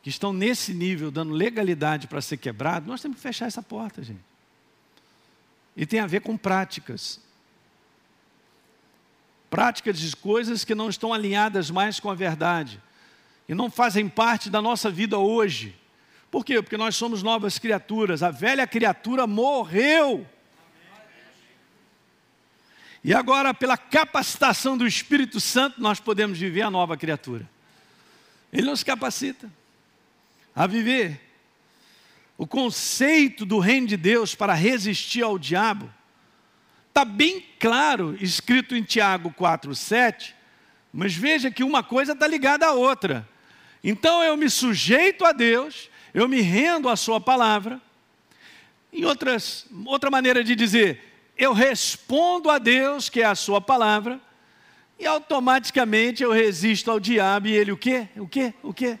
que 0.02 0.08
estão 0.08 0.32
nesse 0.32 0.72
nível, 0.72 1.10
dando 1.10 1.32
legalidade 1.32 2.06
para 2.06 2.20
ser 2.20 2.36
quebrado, 2.38 2.86
nós 2.88 3.02
temos 3.02 3.16
que 3.16 3.22
fechar 3.22 3.46
essa 3.46 3.62
porta, 3.62 4.02
gente. 4.02 4.20
E 5.78 5.86
tem 5.86 6.00
a 6.00 6.08
ver 6.08 6.22
com 6.22 6.36
práticas. 6.36 7.20
Práticas 9.48 9.96
de 9.96 10.16
coisas 10.16 10.64
que 10.64 10.74
não 10.74 10.90
estão 10.90 11.14
alinhadas 11.14 11.70
mais 11.70 12.00
com 12.00 12.10
a 12.10 12.16
verdade. 12.16 12.82
E 13.48 13.54
não 13.54 13.70
fazem 13.70 14.08
parte 14.08 14.50
da 14.50 14.60
nossa 14.60 14.90
vida 14.90 15.18
hoje. 15.18 15.78
Por 16.32 16.44
quê? 16.44 16.60
Porque 16.60 16.76
nós 16.76 16.96
somos 16.96 17.22
novas 17.22 17.60
criaturas. 17.60 18.24
A 18.24 18.32
velha 18.32 18.66
criatura 18.66 19.24
morreu. 19.24 20.26
E 23.04 23.14
agora, 23.14 23.54
pela 23.54 23.76
capacitação 23.76 24.76
do 24.76 24.84
Espírito 24.84 25.40
Santo, 25.40 25.80
nós 25.80 26.00
podemos 26.00 26.40
viver 26.40 26.62
a 26.62 26.70
nova 26.70 26.96
criatura. 26.96 27.48
Ele 28.52 28.68
nos 28.68 28.82
capacita 28.82 29.48
a 30.56 30.66
viver. 30.66 31.27
O 32.38 32.46
conceito 32.46 33.44
do 33.44 33.58
reino 33.58 33.88
de 33.88 33.96
Deus 33.96 34.36
para 34.36 34.54
resistir 34.54 35.24
ao 35.24 35.36
diabo 35.36 35.92
está 36.86 37.04
bem 37.04 37.44
claro, 37.58 38.16
escrito 38.20 38.76
em 38.76 38.82
Tiago 38.84 39.34
4,7, 39.36 40.34
mas 40.92 41.12
veja 41.12 41.50
que 41.50 41.64
uma 41.64 41.82
coisa 41.82 42.12
está 42.12 42.28
ligada 42.28 42.64
à 42.64 42.72
outra. 42.72 43.28
Então 43.82 44.22
eu 44.22 44.36
me 44.36 44.48
sujeito 44.48 45.24
a 45.24 45.32
Deus, 45.32 45.90
eu 46.14 46.28
me 46.28 46.40
rendo 46.40 46.88
à 46.88 46.94
Sua 46.94 47.20
palavra. 47.20 47.80
Em 48.92 49.04
outras, 49.04 49.66
outra 49.84 50.08
maneira 50.08 50.44
de 50.44 50.54
dizer, 50.54 51.32
eu 51.36 51.52
respondo 51.52 52.50
a 52.50 52.58
Deus, 52.58 53.08
que 53.08 53.20
é 53.20 53.26
a 53.26 53.34
Sua 53.34 53.60
palavra, 53.60 54.20
e 54.96 55.04
automaticamente 55.06 56.22
eu 56.22 56.30
resisto 56.30 56.88
ao 56.88 57.00
diabo 57.00 57.48
e 57.48 57.52
ele 57.52 57.72
o 57.72 57.76
quê? 57.76 58.08
O 58.16 58.28
quê? 58.28 58.54
O 58.62 58.72
quê? 58.72 58.96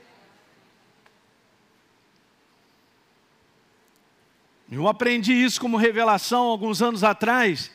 Eu 4.70 4.86
aprendi 4.86 5.32
isso 5.32 5.60
como 5.60 5.76
revelação 5.76 6.42
alguns 6.42 6.82
anos 6.82 7.02
atrás, 7.02 7.70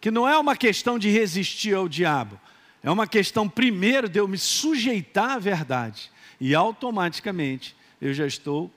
que 0.00 0.10
não 0.10 0.28
é 0.28 0.38
uma 0.38 0.56
questão 0.56 0.98
de 0.98 1.10
resistir 1.10 1.74
ao 1.74 1.88
diabo, 1.88 2.40
é 2.82 2.90
uma 2.90 3.06
questão 3.06 3.48
primeiro 3.48 4.08
de 4.08 4.20
eu 4.20 4.28
me 4.28 4.38
sujeitar 4.38 5.30
à 5.30 5.38
verdade 5.38 6.10
e 6.40 6.54
automaticamente 6.54 7.76
eu 8.00 8.14
já 8.14 8.26
estou 8.26 8.70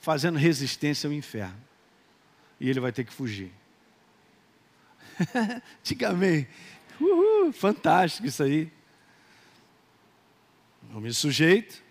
fazendo 0.00 0.38
resistência 0.38 1.08
ao 1.08 1.12
inferno. 1.12 1.58
E 2.60 2.68
ele 2.68 2.80
vai 2.80 2.92
ter 2.92 3.04
que 3.04 3.12
fugir. 3.12 3.50
Diga 5.82 6.10
amém. 6.10 6.46
Uhul, 7.00 7.52
fantástico 7.52 8.26
isso 8.26 8.42
aí. 8.42 8.70
Eu 10.92 11.00
me 11.00 11.12
sujeito, 11.12 11.82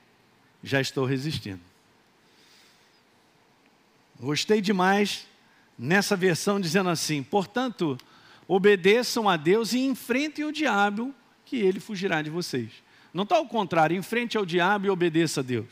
já 0.63 0.79
estou 0.79 1.05
resistindo. 1.05 1.68
Gostei 4.19 4.59
demais 4.59 5.25
nessa 5.77 6.15
versão 6.15 6.59
dizendo 6.59 6.89
assim: 6.89 7.23
portanto, 7.23 7.97
obedeçam 8.47 9.29
a 9.29 9.37
Deus 9.37 9.73
e 9.73 9.79
enfrentem 9.79 10.43
o 10.43 10.51
diabo, 10.51 11.13
que 11.45 11.57
ele 11.57 11.79
fugirá 11.79 12.21
de 12.21 12.29
vocês. 12.29 12.71
Não 13.13 13.23
está 13.23 13.37
ao 13.37 13.47
contrário, 13.47 13.95
enfrente 13.95 14.37
ao 14.37 14.45
diabo 14.45 14.85
e 14.85 14.89
obedeça 14.89 15.39
a 15.39 15.43
Deus. 15.43 15.69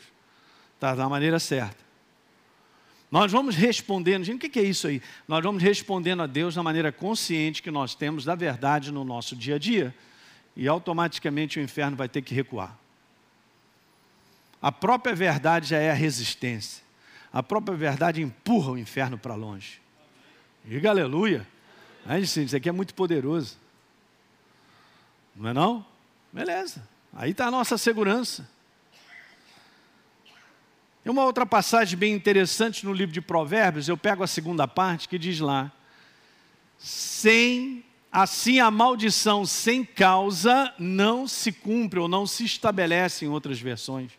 Está 0.74 0.94
da 0.94 1.08
maneira 1.08 1.38
certa. 1.38 1.88
Nós 3.10 3.32
vamos 3.32 3.54
respondendo, 3.54 4.24
gente, 4.24 4.46
o 4.46 4.50
que 4.50 4.58
é 4.58 4.62
isso 4.62 4.86
aí? 4.86 5.00
Nós 5.26 5.42
vamos 5.42 5.62
respondendo 5.62 6.22
a 6.22 6.26
Deus 6.26 6.54
da 6.54 6.62
maneira 6.62 6.92
consciente 6.92 7.62
que 7.62 7.70
nós 7.70 7.94
temos 7.94 8.24
da 8.24 8.34
verdade 8.34 8.92
no 8.92 9.04
nosso 9.04 9.34
dia 9.34 9.54
a 9.54 9.58
dia, 9.58 9.94
e 10.54 10.68
automaticamente 10.68 11.58
o 11.58 11.62
inferno 11.62 11.96
vai 11.96 12.08
ter 12.08 12.20
que 12.22 12.34
recuar. 12.34 12.76
A 14.60 14.72
própria 14.72 15.14
verdade 15.14 15.68
já 15.68 15.78
é 15.78 15.90
a 15.90 15.94
resistência. 15.94 16.87
A 17.32 17.42
própria 17.42 17.76
verdade 17.76 18.22
empurra 18.22 18.72
o 18.72 18.78
inferno 18.78 19.18
para 19.18 19.34
longe. 19.34 19.80
Diga 20.64 20.90
aleluia. 20.90 21.46
Aí, 22.06 22.26
sim, 22.26 22.42
isso 22.42 22.56
aqui 22.56 22.68
é 22.68 22.72
muito 22.72 22.94
poderoso. 22.94 23.56
Não 25.36 25.50
é 25.50 25.52
não? 25.52 25.86
Beleza. 26.32 26.86
Aí 27.12 27.30
está 27.30 27.46
a 27.46 27.50
nossa 27.50 27.76
segurança. 27.78 28.48
Tem 31.02 31.12
uma 31.12 31.24
outra 31.24 31.46
passagem 31.46 31.98
bem 31.98 32.12
interessante 32.12 32.84
no 32.84 32.92
livro 32.92 33.12
de 33.12 33.20
Provérbios, 33.20 33.88
eu 33.88 33.96
pego 33.96 34.22
a 34.22 34.26
segunda 34.26 34.68
parte, 34.68 35.08
que 35.08 35.18
diz 35.18 35.40
lá: 35.40 35.72
sem 36.78 37.84
assim 38.10 38.58
a 38.58 38.70
maldição 38.70 39.44
sem 39.44 39.84
causa 39.84 40.74
não 40.78 41.28
se 41.28 41.52
cumpre 41.52 41.98
ou 41.98 42.08
não 42.08 42.26
se 42.26 42.44
estabelece 42.44 43.24
em 43.24 43.28
outras 43.28 43.60
versões. 43.60 44.12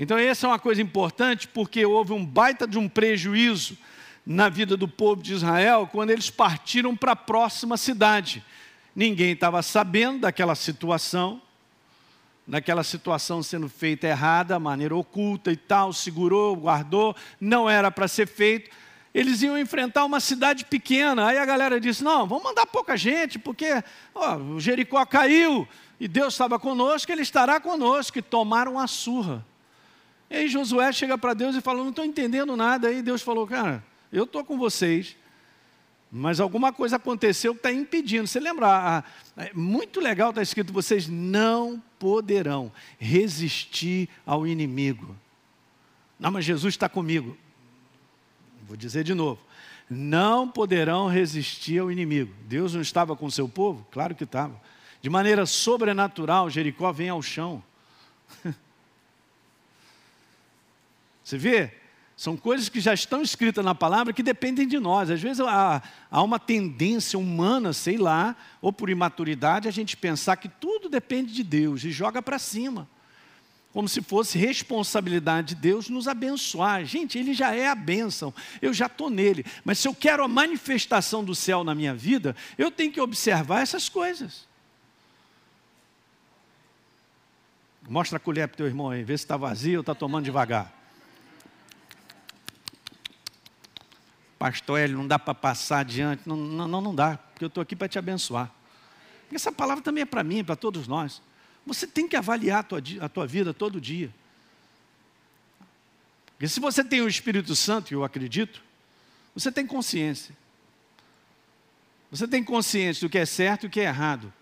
Então, 0.00 0.16
essa 0.16 0.46
é 0.46 0.50
uma 0.50 0.60
coisa 0.60 0.80
importante 0.80 1.48
porque 1.48 1.84
houve 1.84 2.12
um 2.12 2.24
baita 2.24 2.68
de 2.68 2.78
um 2.78 2.88
prejuízo 2.88 3.76
na 4.24 4.48
vida 4.48 4.76
do 4.76 4.86
povo 4.86 5.20
de 5.20 5.34
Israel 5.34 5.88
quando 5.90 6.10
eles 6.10 6.30
partiram 6.30 6.96
para 6.96 7.12
a 7.12 7.16
próxima 7.16 7.76
cidade. 7.76 8.44
Ninguém 8.94 9.32
estava 9.32 9.60
sabendo 9.60 10.20
daquela 10.20 10.54
situação, 10.54 11.42
naquela 12.46 12.84
situação 12.84 13.42
sendo 13.42 13.68
feita 13.68 14.06
errada, 14.06 14.56
maneira 14.60 14.94
oculta 14.94 15.50
e 15.50 15.56
tal, 15.56 15.92
segurou, 15.92 16.54
guardou, 16.54 17.16
não 17.40 17.68
era 17.68 17.90
para 17.90 18.06
ser 18.06 18.28
feito. 18.28 18.70
Eles 19.12 19.42
iam 19.42 19.58
enfrentar 19.58 20.04
uma 20.04 20.20
cidade 20.20 20.64
pequena. 20.64 21.26
Aí 21.26 21.38
a 21.38 21.44
galera 21.44 21.80
disse: 21.80 22.04
Não, 22.04 22.24
vamos 22.24 22.44
mandar 22.44 22.66
pouca 22.66 22.96
gente, 22.96 23.36
porque 23.36 23.82
ó, 24.14 24.60
Jericó 24.60 25.04
caiu 25.04 25.66
e 25.98 26.06
Deus 26.06 26.34
estava 26.34 26.56
conosco, 26.56 27.10
ele 27.10 27.22
estará 27.22 27.58
conosco. 27.58 28.16
E 28.16 28.22
tomaram 28.22 28.78
a 28.78 28.86
surra. 28.86 29.44
E 30.30 30.36
aí 30.36 30.48
Josué 30.48 30.92
chega 30.92 31.16
para 31.16 31.34
Deus 31.34 31.56
e 31.56 31.60
fala: 31.60 31.82
Não 31.82 31.90
estou 31.90 32.04
entendendo 32.04 32.56
nada. 32.56 32.88
Aí 32.88 33.02
Deus 33.02 33.22
falou: 33.22 33.46
Cara, 33.46 33.82
eu 34.12 34.24
estou 34.24 34.44
com 34.44 34.58
vocês, 34.58 35.16
mas 36.10 36.40
alguma 36.40 36.72
coisa 36.72 36.96
aconteceu 36.96 37.54
que 37.54 37.60
está 37.60 37.72
impedindo. 37.72 38.26
Você 38.26 38.40
lembra? 38.40 39.04
É 39.36 39.52
muito 39.54 40.00
legal 40.00 40.30
está 40.30 40.42
escrito: 40.42 40.72
vocês 40.72 41.08
não 41.08 41.82
poderão 41.98 42.72
resistir 42.98 44.08
ao 44.26 44.46
inimigo. 44.46 45.16
Não, 46.18 46.30
mas 46.30 46.44
Jesus 46.44 46.74
está 46.74 46.88
comigo. 46.88 47.36
Vou 48.66 48.76
dizer 48.76 49.04
de 49.04 49.14
novo. 49.14 49.40
Não 49.88 50.48
poderão 50.48 51.06
resistir 51.06 51.78
ao 51.78 51.90
inimigo. 51.90 52.34
Deus 52.46 52.74
não 52.74 52.82
estava 52.82 53.16
com 53.16 53.26
o 53.26 53.30
seu 53.30 53.48
povo? 53.48 53.86
Claro 53.90 54.14
que 54.14 54.24
estava. 54.24 54.60
De 55.00 55.08
maneira 55.08 55.46
sobrenatural, 55.46 56.50
Jericó 56.50 56.92
vem 56.92 57.08
ao 57.08 57.22
chão. 57.22 57.62
Você 61.28 61.36
vê? 61.36 61.70
São 62.16 62.38
coisas 62.38 62.70
que 62.70 62.80
já 62.80 62.94
estão 62.94 63.20
escritas 63.20 63.62
na 63.62 63.74
palavra 63.74 64.14
que 64.14 64.22
dependem 64.22 64.66
de 64.66 64.78
nós. 64.78 65.10
Às 65.10 65.20
vezes 65.20 65.40
há, 65.40 65.82
há, 66.10 66.22
uma 66.22 66.38
tendência 66.38 67.18
humana, 67.18 67.74
sei 67.74 67.98
lá, 67.98 68.34
ou 68.62 68.72
por 68.72 68.88
imaturidade, 68.88 69.68
a 69.68 69.70
gente 69.70 69.94
pensar 69.94 70.36
que 70.36 70.48
tudo 70.48 70.88
depende 70.88 71.34
de 71.34 71.42
Deus 71.42 71.84
e 71.84 71.90
joga 71.90 72.22
para 72.22 72.38
cima. 72.38 72.88
Como 73.74 73.86
se 73.90 74.00
fosse 74.00 74.38
responsabilidade 74.38 75.48
de 75.48 75.56
Deus 75.56 75.90
nos 75.90 76.08
abençoar. 76.08 76.82
Gente, 76.86 77.18
Ele 77.18 77.34
já 77.34 77.54
é 77.54 77.68
a 77.68 77.74
bênção, 77.74 78.32
eu 78.62 78.72
já 78.72 78.86
estou 78.86 79.10
nele. 79.10 79.44
Mas 79.62 79.78
se 79.78 79.86
eu 79.86 79.94
quero 79.94 80.24
a 80.24 80.28
manifestação 80.28 81.22
do 81.22 81.34
céu 81.34 81.62
na 81.62 81.74
minha 81.74 81.94
vida, 81.94 82.34
eu 82.56 82.70
tenho 82.70 82.90
que 82.90 83.02
observar 83.02 83.60
essas 83.60 83.86
coisas. 83.86 84.48
Mostra 87.86 88.16
a 88.16 88.20
colher 88.20 88.48
para 88.48 88.54
o 88.54 88.56
teu 88.56 88.66
irmão 88.66 88.88
aí, 88.88 89.04
vê 89.04 89.16
se 89.16 89.24
está 89.24 89.36
vazio 89.36 89.80
ou 89.80 89.82
está 89.82 89.94
tomando 89.94 90.24
devagar. 90.24 90.77
Pastor, 94.38 94.78
ele 94.80 94.94
não 94.94 95.06
dá 95.06 95.18
para 95.18 95.34
passar 95.34 95.80
adiante. 95.80 96.22
Não, 96.26 96.36
não, 96.36 96.80
não 96.80 96.94
dá, 96.94 97.16
porque 97.16 97.44
eu 97.44 97.48
estou 97.48 97.62
aqui 97.62 97.74
para 97.74 97.88
te 97.88 97.98
abençoar. 97.98 98.50
Essa 99.32 99.52
palavra 99.52 99.82
também 99.82 100.02
é 100.02 100.06
para 100.06 100.22
mim, 100.22 100.42
para 100.42 100.56
todos 100.56 100.86
nós. 100.86 101.20
Você 101.66 101.86
tem 101.86 102.08
que 102.08 102.16
avaliar 102.16 102.60
a 102.60 102.62
tua, 102.62 102.82
a 103.00 103.08
tua 103.08 103.26
vida 103.26 103.52
todo 103.52 103.80
dia. 103.80 104.12
Porque 106.38 106.48
se 106.48 106.60
você 106.60 106.84
tem 106.84 107.00
o 107.00 107.08
Espírito 107.08 107.54
Santo, 107.54 107.92
e 107.92 107.94
eu 107.94 108.04
acredito, 108.04 108.62
você 109.34 109.52
tem 109.52 109.66
consciência. 109.66 110.34
Você 112.10 112.26
tem 112.26 112.42
consciência 112.42 113.06
do 113.06 113.10
que 113.10 113.18
é 113.18 113.26
certo 113.26 113.64
e 113.64 113.66
o 113.66 113.70
que 113.70 113.80
é 113.80 113.84
errado. 113.84 114.32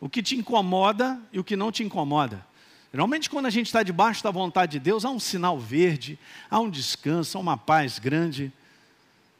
O 0.00 0.08
que 0.08 0.22
te 0.22 0.36
incomoda 0.36 1.20
e 1.32 1.38
o 1.38 1.44
que 1.44 1.54
não 1.54 1.70
te 1.70 1.84
incomoda. 1.84 2.44
Geralmente, 2.92 3.30
quando 3.30 3.46
a 3.46 3.50
gente 3.50 3.66
está 3.66 3.82
debaixo 3.82 4.22
da 4.22 4.30
vontade 4.30 4.72
de 4.72 4.78
Deus, 4.78 5.04
há 5.04 5.10
um 5.10 5.20
sinal 5.20 5.58
verde, 5.58 6.18
há 6.50 6.60
um 6.60 6.70
descanso, 6.70 7.36
há 7.36 7.40
uma 7.40 7.56
paz 7.56 7.98
grande. 7.98 8.52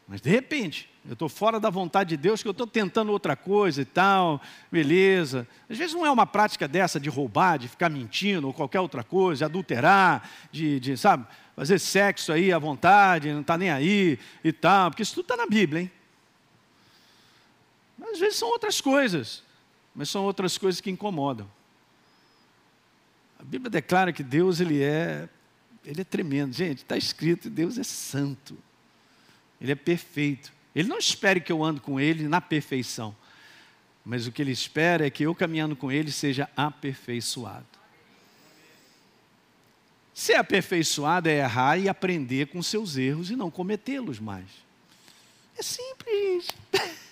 Mas 0.07 0.21
de 0.21 0.29
repente, 0.29 0.91
eu 1.07 1.15
estou 1.15 1.29
fora 1.29 1.59
da 1.59 1.71
vontade 1.71 2.11
de 2.11 2.17
Deus, 2.17 2.43
que 2.43 2.49
eu 2.49 2.53
estou 2.53 2.67
tentando 2.67 3.11
outra 3.11 3.35
coisa 3.35 3.83
e 3.83 3.85
tal, 3.85 4.41
beleza. 4.71 5.47
Às 5.69 5.79
vezes 5.79 5.95
não 5.95 6.05
é 6.05 6.11
uma 6.11 6.27
prática 6.27 6.69
dessa 6.69 7.01
de 7.01 7.09
roubar, 7.09 7.59
de 7.59 7.69
ficar 7.69 7.89
mentindo 7.89 8.47
ou 8.47 8.53
qualquer 8.53 8.81
outra 8.81 9.03
coisa, 9.03 9.39
de 9.39 9.45
adulterar, 9.45 10.29
de, 10.53 10.79
de 10.79 10.97
sabe, 10.97 11.27
fazer 11.57 11.79
sexo 11.79 12.33
aí 12.33 12.53
à 12.53 12.59
vontade, 12.59 13.33
não 13.33 13.41
está 13.41 13.57
nem 13.57 13.71
aí 13.71 14.19
e 14.43 14.53
tal, 14.53 14.91
porque 14.91 15.03
isso 15.03 15.15
tudo 15.15 15.25
está 15.25 15.37
na 15.37 15.47
Bíblia, 15.47 15.83
hein? 15.83 15.93
Mas, 17.97 18.13
às 18.13 18.19
vezes 18.19 18.39
são 18.39 18.49
outras 18.49 18.81
coisas, 18.81 19.43
mas 19.95 20.11
são 20.11 20.25
outras 20.25 20.59
coisas 20.59 20.81
que 20.81 20.91
incomodam. 20.91 21.49
A 23.39 23.45
Bíblia 23.45 23.71
declara 23.71 24.13
que 24.13 24.23
Deus 24.23 24.61
ele 24.61 24.83
é, 24.83 25.29
ele 25.85 26.01
é 26.01 26.05
tremendo. 26.05 26.53
Gente, 26.55 26.79
está 26.79 26.97
escrito, 26.97 27.49
Deus 27.49 27.79
é 27.79 27.83
santo. 27.83 28.57
Ele 29.61 29.73
é 29.73 29.75
perfeito. 29.75 30.53
Ele 30.75 30.89
não 30.89 30.99
espera 30.99 31.39
que 31.39 31.53
eu 31.53 31.63
ande 31.63 31.81
com 31.81 32.01
Ele 32.01 32.27
na 32.29 32.41
perfeição, 32.41 33.15
mas 34.05 34.27
o 34.27 34.33
que 34.33 34.43
Ele 34.43 34.53
espera 34.53 35.07
é 35.07 35.11
que 35.11 35.23
eu 35.23 35.35
caminhando 35.35 35.77
com 35.77 35.91
Ele 35.91 36.11
seja 36.11 36.49
aperfeiçoado. 36.57 37.67
Ser 40.13 40.35
aperfeiçoado 40.35 41.29
é 41.29 41.39
errar 41.39 41.77
e 41.77 41.89
aprender 41.89 42.47
com 42.47 42.63
seus 42.63 42.97
erros 42.97 43.31
e 43.31 43.37
não 43.37 43.51
cometê-los 43.51 44.21
mais. 44.21 44.47
É 45.59 45.63
simples. 45.63 46.49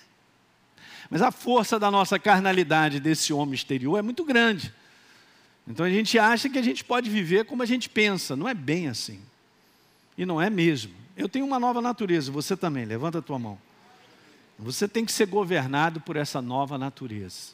Mas 1.09 1.21
a 1.21 1.31
força 1.31 1.77
da 1.77 1.91
nossa 1.91 2.17
carnalidade, 2.17 2.99
desse 2.99 3.33
homem 3.33 3.55
exterior, 3.55 3.97
é 3.97 4.01
muito 4.01 4.23
grande. 4.23 4.73
Então 5.67 5.85
a 5.85 5.89
gente 5.89 6.17
acha 6.17 6.49
que 6.49 6.57
a 6.57 6.61
gente 6.61 6.83
pode 6.83 7.09
viver 7.09 7.45
como 7.45 7.61
a 7.61 7.65
gente 7.65 7.89
pensa. 7.89 8.35
Não 8.35 8.47
é 8.47 8.53
bem 8.53 8.87
assim. 8.87 9.21
E 10.17 10.25
não 10.25 10.41
é 10.41 10.49
mesmo. 10.49 11.02
Eu 11.15 11.29
tenho 11.29 11.45
uma 11.45 11.59
nova 11.59 11.81
natureza, 11.81 12.31
você 12.31 12.57
também, 12.57 12.85
levanta 12.85 13.19
a 13.19 13.21
tua 13.21 13.37
mão. 13.37 13.59
Você 14.57 14.87
tem 14.87 15.05
que 15.05 15.11
ser 15.11 15.27
governado 15.27 15.99
por 16.01 16.15
essa 16.15 16.41
nova 16.41 16.77
natureza. 16.77 17.53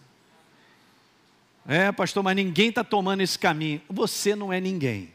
É, 1.67 1.91
pastor, 1.91 2.24
mas 2.24 2.36
ninguém 2.36 2.69
está 2.69 2.84
tomando 2.84 3.22
esse 3.22 3.38
caminho. 3.38 3.82
Você 3.89 4.36
não 4.36 4.52
é 4.52 4.60
ninguém. 4.60 5.12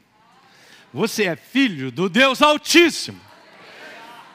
Você 0.92 1.24
é 1.24 1.36
filho 1.36 1.90
do 1.90 2.08
Deus 2.08 2.42
Altíssimo. 2.42 3.20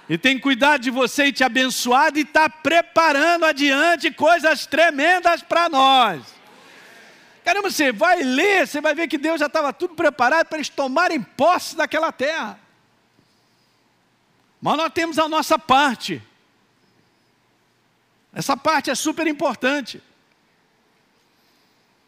E 0.09 0.17
tem 0.17 0.39
cuidado 0.39 0.81
de 0.81 0.89
você 0.89 1.25
e 1.25 1.31
te 1.31 1.43
abençoado 1.43 2.17
e 2.17 2.23
está 2.23 2.49
preparando 2.49 3.45
adiante 3.45 4.11
coisas 4.11 4.65
tremendas 4.65 5.43
para 5.43 5.69
nós. 5.69 6.23
Caramba, 7.45 7.69
você 7.69 7.91
vai 7.91 8.21
ler, 8.23 8.67
você 8.67 8.81
vai 8.81 8.95
ver 8.95 9.07
que 9.07 9.17
Deus 9.17 9.39
já 9.39 9.45
estava 9.45 9.71
tudo 9.71 9.93
preparado 9.93 10.47
para 10.47 10.57
eles 10.57 10.69
tomarem 10.69 11.21
posse 11.21 11.75
daquela 11.75 12.11
terra. 12.11 12.59
Mas 14.61 14.77
nós 14.77 14.91
temos 14.93 15.17
a 15.17 15.27
nossa 15.27 15.57
parte. 15.57 16.21
Essa 18.33 18.55
parte 18.55 18.89
é 18.89 18.95
super 18.95 19.25
importante. 19.27 20.01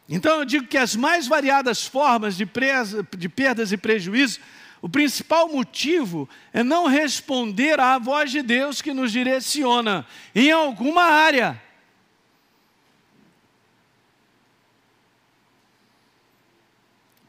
Então 0.08 0.40
eu 0.40 0.46
digo 0.46 0.68
que 0.68 0.78
as 0.78 0.96
mais 0.96 1.28
variadas 1.28 1.86
formas 1.86 2.36
de, 2.36 2.46
presa, 2.46 3.08
de 3.18 3.30
perdas 3.30 3.72
e 3.72 3.78
prejuízos, 3.78 4.40
o 4.82 4.90
principal 4.90 5.48
motivo 5.48 6.28
é 6.52 6.64
não 6.64 6.88
responder 6.88 7.80
à 7.80 7.98
voz 7.98 8.32
de 8.32 8.42
Deus 8.42 8.82
que 8.82 8.94
nos 8.94 9.12
direciona 9.12 10.06
em 10.36 10.52
alguma 10.52 11.04
área. 11.04 11.62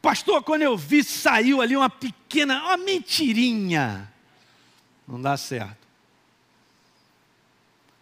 Pastor, 0.01 0.43
quando 0.43 0.63
eu 0.63 0.75
vi, 0.75 1.01
saiu 1.01 1.61
ali 1.61 1.77
uma 1.77 1.89
pequena, 1.89 2.61
uma 2.63 2.75
mentirinha. 2.75 4.12
Não 5.07 5.21
dá 5.21 5.35
certo. 5.37 5.83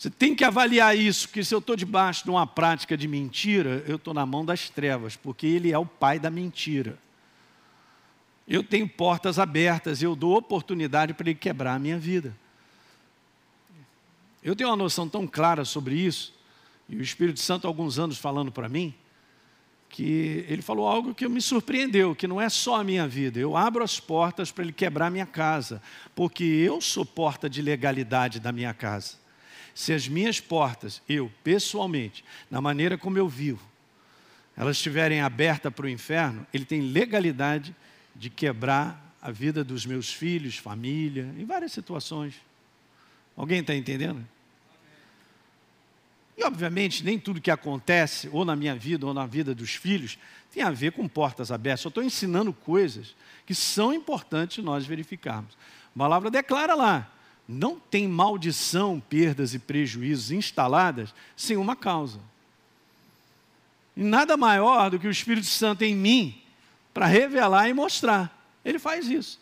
Você 0.01 0.09
tem 0.09 0.35
que 0.35 0.43
avaliar 0.43 0.97
isso, 0.97 1.29
que 1.29 1.43
se 1.43 1.53
eu 1.53 1.59
estou 1.59 1.75
debaixo 1.75 2.23
de 2.23 2.31
uma 2.31 2.47
prática 2.47 2.97
de 2.97 3.07
mentira, 3.07 3.83
eu 3.87 3.97
estou 3.97 4.15
na 4.15 4.25
mão 4.25 4.43
das 4.43 4.67
trevas, 4.67 5.15
porque 5.15 5.45
ele 5.45 5.71
é 5.71 5.77
o 5.77 5.85
pai 5.85 6.17
da 6.17 6.31
mentira. 6.31 6.97
eu 8.47 8.63
tenho 8.63 8.89
portas 8.89 9.37
abertas, 9.37 10.01
eu 10.01 10.15
dou 10.15 10.35
oportunidade 10.35 11.13
para 11.13 11.29
ele 11.29 11.37
quebrar 11.37 11.75
a 11.75 11.79
minha 11.79 11.99
vida. 11.99 12.35
Eu 14.43 14.55
tenho 14.55 14.71
uma 14.71 14.75
noção 14.75 15.07
tão 15.07 15.27
clara 15.27 15.63
sobre 15.63 15.95
isso, 15.95 16.33
e 16.89 16.95
o 16.95 17.01
Espírito 17.01 17.39
Santo, 17.39 17.67
há 17.67 17.69
alguns 17.69 17.99
anos 17.99 18.17
falando 18.17 18.51
para 18.51 18.67
mim, 18.67 18.95
que 19.91 20.45
ele 20.47 20.61
falou 20.61 20.87
algo 20.87 21.13
que 21.13 21.27
me 21.27 21.41
surpreendeu, 21.41 22.15
que 22.15 22.27
não 22.27 22.39
é 22.39 22.47
só 22.47 22.79
a 22.79 22.83
minha 22.83 23.05
vida. 23.07 23.39
Eu 23.39 23.57
abro 23.57 23.83
as 23.83 23.99
portas 23.99 24.49
para 24.49 24.63
ele 24.63 24.71
quebrar 24.71 25.11
minha 25.11 25.25
casa, 25.25 25.81
porque 26.15 26.43
eu 26.43 26.79
sou 26.79 27.05
porta 27.05 27.49
de 27.49 27.61
legalidade 27.61 28.39
da 28.39 28.53
minha 28.53 28.73
casa. 28.73 29.15
Se 29.75 29.91
as 29.91 30.07
minhas 30.07 30.39
portas, 30.39 31.01
eu 31.09 31.29
pessoalmente, 31.43 32.23
na 32.49 32.61
maneira 32.61 32.97
como 32.97 33.17
eu 33.17 33.27
vivo, 33.27 33.69
elas 34.55 34.77
estiverem 34.77 35.21
abertas 35.21 35.73
para 35.73 35.85
o 35.85 35.89
inferno, 35.89 36.47
ele 36.53 36.65
tem 36.65 36.81
legalidade 36.81 37.75
de 38.15 38.29
quebrar 38.29 39.15
a 39.21 39.29
vida 39.29 39.63
dos 39.63 39.85
meus 39.85 40.11
filhos, 40.11 40.57
família, 40.57 41.33
em 41.37 41.45
várias 41.45 41.73
situações. 41.73 42.35
Alguém 43.35 43.59
está 43.59 43.75
entendendo? 43.75 44.25
Obviamente, 46.43 47.03
nem 47.03 47.19
tudo 47.19 47.41
que 47.41 47.51
acontece, 47.51 48.29
ou 48.31 48.43
na 48.43 48.55
minha 48.55 48.75
vida, 48.75 49.05
ou 49.05 49.13
na 49.13 49.25
vida 49.25 49.53
dos 49.53 49.75
filhos, 49.75 50.17
tem 50.51 50.63
a 50.63 50.71
ver 50.71 50.91
com 50.91 51.07
portas 51.07 51.51
abertas. 51.51 51.85
Eu 51.85 51.89
estou 51.89 52.03
ensinando 52.03 52.51
coisas 52.51 53.15
que 53.45 53.55
são 53.55 53.93
importantes 53.93 54.63
nós 54.63 54.85
verificarmos. 54.85 55.57
A 55.95 55.99
palavra 55.99 56.31
declara 56.31 56.73
lá: 56.73 57.11
não 57.47 57.79
tem 57.79 58.07
maldição, 58.07 58.99
perdas 58.99 59.53
e 59.53 59.59
prejuízos 59.59 60.31
instaladas 60.31 61.13
sem 61.35 61.57
uma 61.57 61.75
causa. 61.75 62.19
E 63.95 64.03
nada 64.03 64.37
maior 64.37 64.89
do 64.89 64.99
que 64.99 65.07
o 65.07 65.11
Espírito 65.11 65.47
Santo 65.47 65.83
em 65.83 65.95
mim 65.95 66.41
para 66.93 67.05
revelar 67.05 67.69
e 67.69 67.73
mostrar. 67.73 68.37
Ele 68.63 68.79
faz 68.79 69.07
isso. 69.07 69.39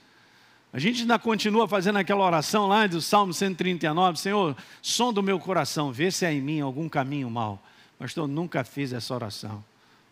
A 0.71 0.77
gente 0.77 1.01
ainda 1.01 1.17
continua 1.17 1.67
fazendo 1.67 1.97
aquela 1.97 2.23
oração 2.23 2.67
lá 2.67 2.85
do 2.85 3.01
Salmo 3.01 3.33
139, 3.33 4.19
Senhor, 4.19 4.55
som 4.81 5.11
do 5.11 5.23
meu 5.23 5.39
coração, 5.39 5.91
vê 5.91 6.11
se 6.11 6.25
há 6.25 6.31
em 6.31 6.41
mim 6.41 6.61
algum 6.61 6.87
caminho 6.87 7.29
mal. 7.29 7.61
Pastor, 7.97 8.27
nunca 8.27 8.63
fiz 8.63 8.93
essa 8.93 9.13
oração. 9.13 9.63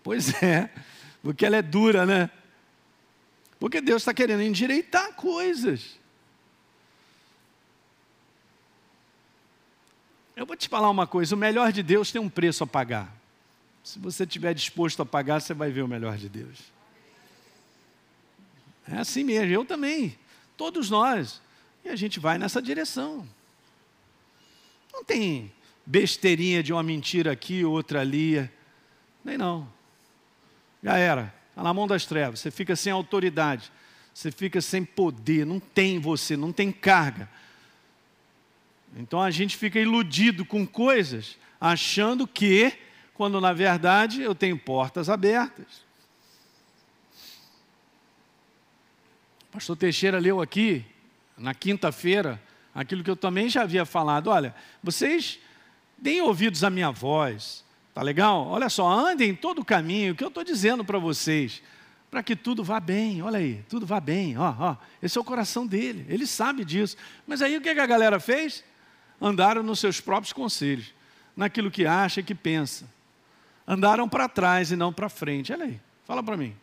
Pois 0.03 0.33
é, 0.41 0.69
porque 1.21 1.45
ela 1.45 1.57
é 1.57 1.61
dura, 1.61 2.05
né? 2.05 2.29
Porque 3.59 3.81
Deus 3.81 4.01
está 4.01 4.13
querendo 4.13 4.41
endireitar 4.41 5.13
coisas. 5.13 5.97
Eu 10.35 10.45
vou 10.45 10.55
te 10.55 10.67
falar 10.67 10.89
uma 10.89 11.07
coisa: 11.07 11.35
o 11.35 11.37
melhor 11.37 11.71
de 11.71 11.81
Deus 11.81 12.11
tem 12.11 12.21
um 12.21 12.29
preço 12.29 12.63
a 12.63 12.67
pagar. 12.67 13.15
Se 13.83 13.99
você 13.99 14.23
estiver 14.23 14.53
disposto 14.53 15.01
a 15.01 15.05
pagar, 15.05 15.39
você 15.39 15.53
vai 15.53 15.71
ver 15.71 15.81
o 15.81 15.87
melhor 15.87 16.17
de 16.17 16.29
Deus. 16.29 16.59
É 18.87 18.97
assim 18.97 19.23
mesmo, 19.23 19.51
eu 19.51 19.65
também. 19.65 20.17
Todos 20.57 20.89
nós. 20.89 21.41
E 21.85 21.89
a 21.89 21.95
gente 21.95 22.19
vai 22.19 22.37
nessa 22.37 22.61
direção. 22.61 23.25
Não 24.91 25.03
tem 25.03 25.53
besteirinha 25.85 26.61
de 26.61 26.73
uma 26.73 26.83
mentira 26.83 27.31
aqui, 27.31 27.63
outra 27.63 28.01
ali. 28.01 28.49
Nem 29.23 29.37
não. 29.37 29.71
Já 30.83 30.97
era. 30.97 31.33
Está 31.51 31.63
na 31.63 31.73
mão 31.73 31.87
das 31.87 32.05
trevas. 32.05 32.39
Você 32.39 32.51
fica 32.51 32.75
sem 32.75 32.91
autoridade. 32.91 33.71
Você 34.13 34.31
fica 34.31 34.59
sem 34.59 34.83
poder. 34.83 35.45
Não 35.45 35.59
tem 35.59 35.99
você, 35.99 36.35
não 36.35 36.51
tem 36.51 36.71
carga. 36.71 37.29
Então 38.95 39.21
a 39.21 39.29
gente 39.29 39.55
fica 39.55 39.79
iludido 39.79 40.43
com 40.45 40.65
coisas, 40.65 41.37
achando 41.59 42.27
que, 42.27 42.73
quando 43.13 43.39
na 43.39 43.53
verdade 43.53 44.21
eu 44.21 44.33
tenho 44.33 44.57
portas 44.57 45.09
abertas. 45.09 45.86
Pastor 49.57 49.75
Teixeira 49.75 50.19
leu 50.19 50.39
aqui, 50.39 50.85
na 51.35 51.51
quinta-feira, 51.51 52.39
aquilo 52.75 53.03
que 53.03 53.09
eu 53.09 53.15
também 53.15 53.49
já 53.49 53.63
havia 53.63 53.85
falado. 53.85 54.27
Olha, 54.27 54.53
vocês 54.83 55.39
deem 55.97 56.21
ouvidos 56.21 56.63
à 56.63 56.69
minha 56.69 56.91
voz, 56.91 57.65
tá 57.91 58.03
legal? 58.03 58.45
Olha 58.45 58.69
só, 58.69 58.87
andem 58.87 59.33
todo 59.33 59.61
o 59.61 59.65
caminho 59.65 60.13
que 60.13 60.23
eu 60.23 60.27
estou 60.27 60.43
dizendo 60.43 60.85
para 60.85 60.99
vocês, 60.99 61.63
para 62.11 62.21
que 62.21 62.35
tudo 62.35 62.63
vá 62.63 62.79
bem. 62.79 63.23
Olha 63.23 63.39
aí, 63.39 63.65
tudo 63.67 63.83
vá 63.83 63.99
bem. 63.99 64.37
Ó, 64.37 64.53
ó, 64.59 64.75
esse 65.01 65.17
é 65.17 65.21
o 65.21 65.23
coração 65.23 65.65
dele, 65.65 66.05
ele 66.07 66.27
sabe 66.27 66.63
disso. 66.63 66.95
Mas 67.25 67.41
aí 67.41 67.57
o 67.57 67.61
que 67.61 67.69
a 67.69 67.87
galera 67.87 68.19
fez? 68.19 68.63
Andaram 69.19 69.63
nos 69.63 69.79
seus 69.79 69.99
próprios 69.99 70.33
conselhos, 70.33 70.93
naquilo 71.35 71.71
que 71.71 71.87
acha 71.87 72.19
e 72.19 72.23
que 72.23 72.35
pensa. 72.35 72.87
Andaram 73.67 74.07
para 74.07 74.29
trás 74.29 74.71
e 74.71 74.75
não 74.75 74.93
para 74.93 75.09
frente. 75.09 75.51
Olha 75.51 75.65
aí, 75.65 75.81
fala 76.05 76.21
para 76.21 76.37
mim. 76.37 76.55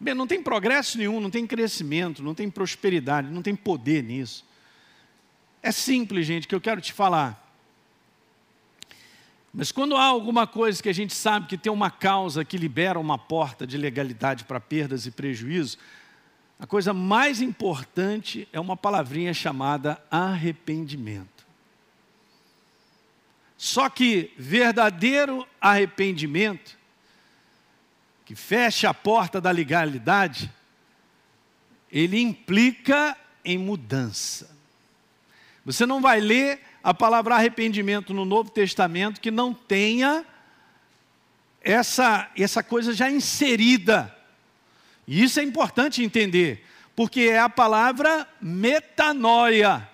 Bem, 0.00 0.14
não 0.14 0.26
tem 0.26 0.40
progresso 0.40 0.96
nenhum, 0.96 1.20
não 1.20 1.30
tem 1.30 1.46
crescimento, 1.46 2.22
não 2.22 2.34
tem 2.34 2.48
prosperidade, 2.48 3.28
não 3.28 3.42
tem 3.42 3.56
poder 3.56 4.02
nisso. 4.02 4.44
É 5.60 5.72
simples, 5.72 6.24
gente, 6.24 6.46
que 6.46 6.54
eu 6.54 6.60
quero 6.60 6.80
te 6.80 6.92
falar. 6.92 7.44
Mas 9.52 9.72
quando 9.72 9.96
há 9.96 10.04
alguma 10.04 10.46
coisa 10.46 10.80
que 10.80 10.88
a 10.88 10.94
gente 10.94 11.12
sabe 11.12 11.48
que 11.48 11.58
tem 11.58 11.72
uma 11.72 11.90
causa 11.90 12.44
que 12.44 12.56
libera 12.56 12.98
uma 12.98 13.18
porta 13.18 13.66
de 13.66 13.76
legalidade 13.76 14.44
para 14.44 14.60
perdas 14.60 15.04
e 15.04 15.10
prejuízos, 15.10 15.78
a 16.60 16.66
coisa 16.66 16.94
mais 16.94 17.40
importante 17.40 18.46
é 18.52 18.60
uma 18.60 18.76
palavrinha 18.76 19.34
chamada 19.34 20.00
arrependimento. 20.10 21.46
Só 23.56 23.88
que 23.88 24.32
verdadeiro 24.38 25.44
arrependimento 25.60 26.77
que 28.28 28.34
fecha 28.34 28.90
a 28.90 28.92
porta 28.92 29.40
da 29.40 29.50
legalidade, 29.50 30.52
ele 31.90 32.20
implica 32.20 33.16
em 33.42 33.56
mudança. 33.56 34.54
Você 35.64 35.86
não 35.86 35.98
vai 35.98 36.20
ler 36.20 36.60
a 36.84 36.92
palavra 36.92 37.36
arrependimento 37.36 38.12
no 38.12 38.26
Novo 38.26 38.50
Testamento 38.50 39.18
que 39.18 39.30
não 39.30 39.54
tenha 39.54 40.26
essa, 41.62 42.30
essa 42.36 42.62
coisa 42.62 42.92
já 42.92 43.10
inserida. 43.10 44.14
E 45.06 45.24
isso 45.24 45.40
é 45.40 45.42
importante 45.42 46.04
entender, 46.04 46.66
porque 46.94 47.22
é 47.22 47.38
a 47.38 47.48
palavra 47.48 48.28
metanoia, 48.42 49.88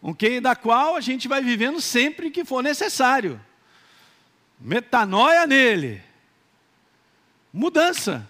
okay? 0.00 0.40
da 0.40 0.56
qual 0.56 0.96
a 0.96 1.02
gente 1.02 1.28
vai 1.28 1.42
vivendo 1.42 1.82
sempre 1.82 2.30
que 2.30 2.46
for 2.46 2.62
necessário. 2.62 3.38
Metanoia 4.58 5.46
nele 5.46 6.13
mudança. 7.54 8.28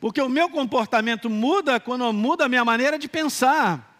Porque 0.00 0.20
o 0.20 0.28
meu 0.28 0.50
comportamento 0.50 1.30
muda 1.30 1.78
quando 1.78 2.12
muda 2.12 2.44
a 2.44 2.48
minha 2.48 2.64
maneira 2.64 2.98
de 2.98 3.08
pensar. 3.08 3.94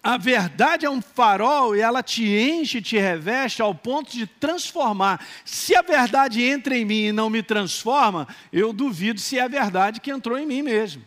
A 0.00 0.16
verdade 0.16 0.86
é 0.86 0.90
um 0.90 1.02
farol 1.02 1.76
e 1.76 1.80
ela 1.80 2.02
te 2.02 2.24
enche, 2.24 2.80
te 2.80 2.96
reveste 2.96 3.60
ao 3.60 3.74
ponto 3.74 4.12
de 4.12 4.26
transformar. 4.26 5.22
Se 5.44 5.74
a 5.74 5.82
verdade 5.82 6.42
entra 6.42 6.76
em 6.76 6.84
mim 6.84 7.06
e 7.06 7.12
não 7.12 7.28
me 7.28 7.42
transforma, 7.42 8.26
eu 8.52 8.72
duvido 8.72 9.20
se 9.20 9.38
é 9.38 9.42
a 9.42 9.48
verdade 9.48 10.00
que 10.00 10.10
entrou 10.10 10.38
em 10.38 10.46
mim 10.46 10.62
mesmo. 10.62 11.04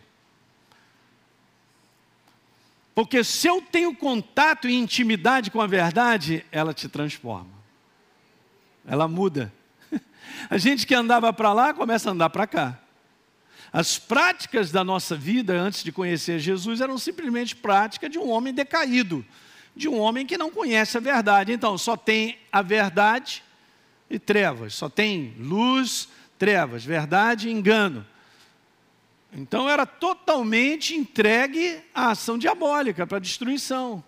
Porque 2.94 3.24
se 3.24 3.48
eu 3.48 3.62
tenho 3.62 3.96
contato 3.96 4.68
e 4.68 4.74
intimidade 4.74 5.50
com 5.50 5.62
a 5.62 5.66
verdade, 5.66 6.44
ela 6.52 6.74
te 6.74 6.88
transforma. 6.88 7.50
Ela 8.86 9.08
muda. 9.08 9.50
A 10.48 10.58
gente 10.58 10.86
que 10.86 10.94
andava 10.94 11.32
para 11.32 11.52
lá 11.52 11.74
começa 11.74 12.08
a 12.08 12.12
andar 12.12 12.30
para 12.30 12.46
cá. 12.46 12.78
As 13.72 13.98
práticas 13.98 14.70
da 14.70 14.84
nossa 14.84 15.16
vida 15.16 15.54
antes 15.54 15.82
de 15.82 15.90
conhecer 15.90 16.38
Jesus 16.38 16.80
eram 16.80 16.98
simplesmente 16.98 17.56
prática 17.56 18.08
de 18.08 18.18
um 18.18 18.28
homem 18.28 18.52
decaído, 18.52 19.24
de 19.74 19.88
um 19.88 19.98
homem 19.98 20.26
que 20.26 20.36
não 20.36 20.50
conhece 20.50 20.98
a 20.98 21.00
verdade. 21.00 21.52
Então, 21.52 21.78
só 21.78 21.96
tem 21.96 22.38
a 22.52 22.60
verdade 22.60 23.42
e 24.10 24.18
trevas, 24.18 24.74
só 24.74 24.90
tem 24.90 25.34
luz, 25.38 26.08
trevas, 26.38 26.84
verdade 26.84 27.48
e 27.48 27.52
engano. 27.52 28.06
Então, 29.32 29.70
era 29.70 29.86
totalmente 29.86 30.94
entregue 30.94 31.80
à 31.94 32.10
ação 32.10 32.36
diabólica, 32.36 33.06
para 33.06 33.18
destruição. 33.18 34.04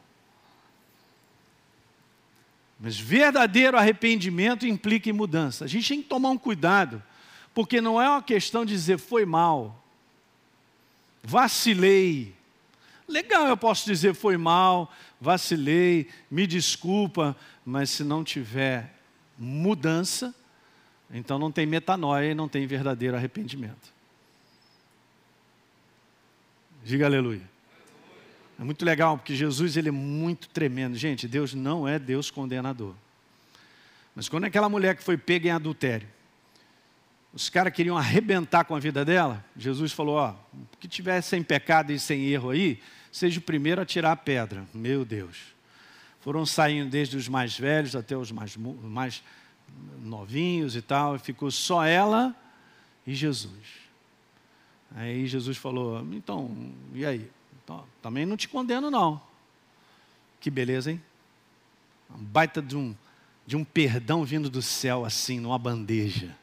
Mas 2.84 3.00
verdadeiro 3.00 3.78
arrependimento 3.78 4.66
implica 4.66 5.08
em 5.08 5.12
mudança. 5.14 5.64
A 5.64 5.66
gente 5.66 5.88
tem 5.88 6.02
que 6.02 6.08
tomar 6.08 6.28
um 6.28 6.36
cuidado, 6.36 7.02
porque 7.54 7.80
não 7.80 7.98
é 7.98 8.06
uma 8.06 8.22
questão 8.22 8.62
de 8.62 8.74
dizer 8.74 8.98
foi 8.98 9.24
mal, 9.24 9.82
vacilei. 11.22 12.34
Legal, 13.08 13.46
eu 13.46 13.56
posso 13.56 13.86
dizer 13.86 14.14
foi 14.14 14.36
mal, 14.36 14.92
vacilei, 15.18 16.10
me 16.30 16.46
desculpa, 16.46 17.34
mas 17.64 17.88
se 17.88 18.04
não 18.04 18.22
tiver 18.22 18.94
mudança, 19.38 20.34
então 21.10 21.38
não 21.38 21.50
tem 21.50 21.64
metanoia 21.64 22.32
e 22.32 22.34
não 22.34 22.50
tem 22.50 22.66
verdadeiro 22.66 23.16
arrependimento. 23.16 23.94
Diga 26.84 27.06
aleluia. 27.06 27.53
É 28.58 28.62
muito 28.62 28.84
legal, 28.84 29.18
porque 29.18 29.34
Jesus 29.34 29.76
ele 29.76 29.88
é 29.88 29.92
muito 29.92 30.48
tremendo. 30.48 30.96
Gente, 30.96 31.26
Deus 31.26 31.54
não 31.54 31.88
é 31.88 31.98
Deus 31.98 32.30
condenador. 32.30 32.94
Mas 34.14 34.28
quando 34.28 34.44
aquela 34.44 34.68
mulher 34.68 34.96
que 34.96 35.02
foi 35.02 35.16
pega 35.16 35.48
em 35.48 35.50
adultério, 35.50 36.06
os 37.32 37.50
caras 37.50 37.72
queriam 37.72 37.96
arrebentar 37.98 38.64
com 38.64 38.76
a 38.76 38.78
vida 38.78 39.04
dela. 39.04 39.44
Jesus 39.56 39.92
falou: 39.92 40.16
Ó, 40.16 40.34
que 40.78 40.86
tiver 40.86 41.20
sem 41.20 41.42
pecado 41.42 41.90
e 41.90 41.98
sem 41.98 42.26
erro 42.26 42.50
aí, 42.50 42.80
seja 43.10 43.40
o 43.40 43.42
primeiro 43.42 43.80
a 43.82 43.84
tirar 43.84 44.12
a 44.12 44.16
pedra. 44.16 44.64
Meu 44.72 45.04
Deus. 45.04 45.54
Foram 46.20 46.46
saindo 46.46 46.88
desde 46.88 47.16
os 47.16 47.28
mais 47.28 47.58
velhos 47.58 47.96
até 47.96 48.16
os 48.16 48.30
mais, 48.30 48.56
mais 48.56 49.22
novinhos 50.00 50.76
e 50.76 50.80
tal, 50.80 51.16
e 51.16 51.18
ficou 51.18 51.50
só 51.50 51.84
ela 51.84 52.34
e 53.04 53.14
Jesus. 53.14 53.84
Aí 54.94 55.26
Jesus 55.26 55.56
falou: 55.56 56.06
Então, 56.12 56.56
e 56.94 57.04
aí? 57.04 57.28
Então, 57.64 57.84
também 58.02 58.26
não 58.26 58.36
te 58.36 58.46
condeno, 58.46 58.90
não. 58.90 59.20
Que 60.38 60.50
beleza, 60.50 60.90
hein? 60.90 61.02
Um 62.14 62.22
baita 62.22 62.60
de 62.60 62.76
um, 62.76 62.94
de 63.46 63.56
um 63.56 63.64
perdão 63.64 64.22
vindo 64.24 64.50
do 64.50 64.60
céu, 64.60 65.04
assim, 65.04 65.40
numa 65.40 65.58
bandeja. 65.58 66.36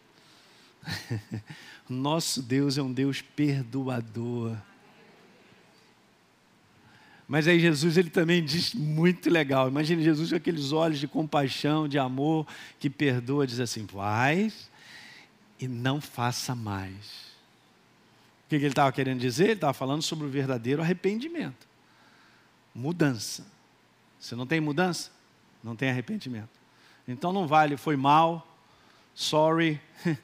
Nosso 1.87 2.41
Deus 2.41 2.77
é 2.77 2.81
um 2.81 2.91
Deus 2.91 3.21
perdoador. 3.21 4.57
Mas 7.27 7.47
aí 7.47 7.59
Jesus 7.59 7.95
ele 7.97 8.09
também 8.09 8.43
diz 8.43 8.73
muito 8.73 9.29
legal. 9.29 9.69
Imagine 9.69 10.03
Jesus 10.03 10.31
com 10.31 10.35
aqueles 10.35 10.71
olhos 10.71 10.99
de 10.99 11.07
compaixão, 11.07 11.87
de 11.87 11.99
amor, 11.99 12.47
que 12.79 12.89
perdoa, 12.89 13.45
diz 13.45 13.59
assim: 13.59 13.85
vai 13.85 14.51
e 15.59 15.67
não 15.67 16.01
faça 16.01 16.55
mais 16.55 17.30
que, 18.59 18.65
ele 18.65 18.67
estava 18.67 18.91
querendo 18.91 19.19
dizer? 19.19 19.45
Ele 19.45 19.53
estava 19.53 19.73
falando 19.73 20.01
sobre 20.01 20.25
o 20.25 20.29
verdadeiro 20.29 20.81
arrependimento. 20.81 21.67
Mudança. 22.73 23.45
Se 24.19 24.35
não 24.35 24.45
tem 24.45 24.59
mudança, 24.59 25.11
não 25.63 25.75
tem 25.75 25.89
arrependimento. 25.89 26.49
Então 27.07 27.33
não 27.33 27.47
vale, 27.47 27.77
foi 27.77 27.95
mal, 27.95 28.47
sorry, 29.15 29.81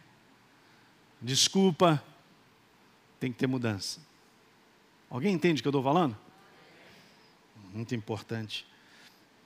desculpa, 1.21 2.03
tem 3.19 3.31
que 3.31 3.37
ter 3.37 3.47
mudança. 3.47 3.99
Alguém 5.09 5.33
entende 5.33 5.59
o 5.59 5.63
que 5.63 5.67
eu 5.67 5.71
estou 5.71 5.83
falando? 5.83 6.15
Muito 7.73 7.95
importante. 7.95 8.65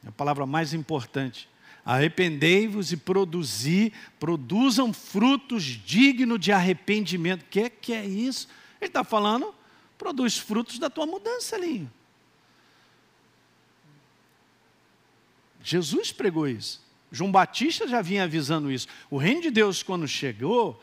É 0.04 0.10
a 0.10 0.12
palavra 0.12 0.46
mais 0.46 0.74
importante. 0.74 1.48
Arrependei-vos 1.86 2.92
e 2.92 2.98
produzi, 2.98 3.94
produzam 4.20 4.92
frutos 4.94 5.64
dignos 5.64 6.40
de 6.40 6.52
arrependimento. 6.52 7.44
O 7.44 7.46
que, 7.46 7.70
que 7.70 7.94
é 7.94 8.06
isso? 8.06 8.48
Ele 8.82 8.90
está 8.90 9.04
falando, 9.04 9.54
produz 9.98 10.38
frutos 10.38 10.80
da 10.80 10.90
tua 10.90 11.06
mudança 11.06 11.56
ali. 11.56 11.88
Jesus 15.64 16.12
pregou 16.12 16.48
isso. 16.48 16.82
João 17.12 17.32
Batista 17.32 17.88
já 17.88 18.02
vinha 18.02 18.24
avisando 18.24 18.72
isso. 18.72 18.88
O 19.10 19.18
reino 19.18 19.42
de 19.42 19.52
Deus, 19.52 19.84
quando 19.84 20.08
chegou, 20.08 20.82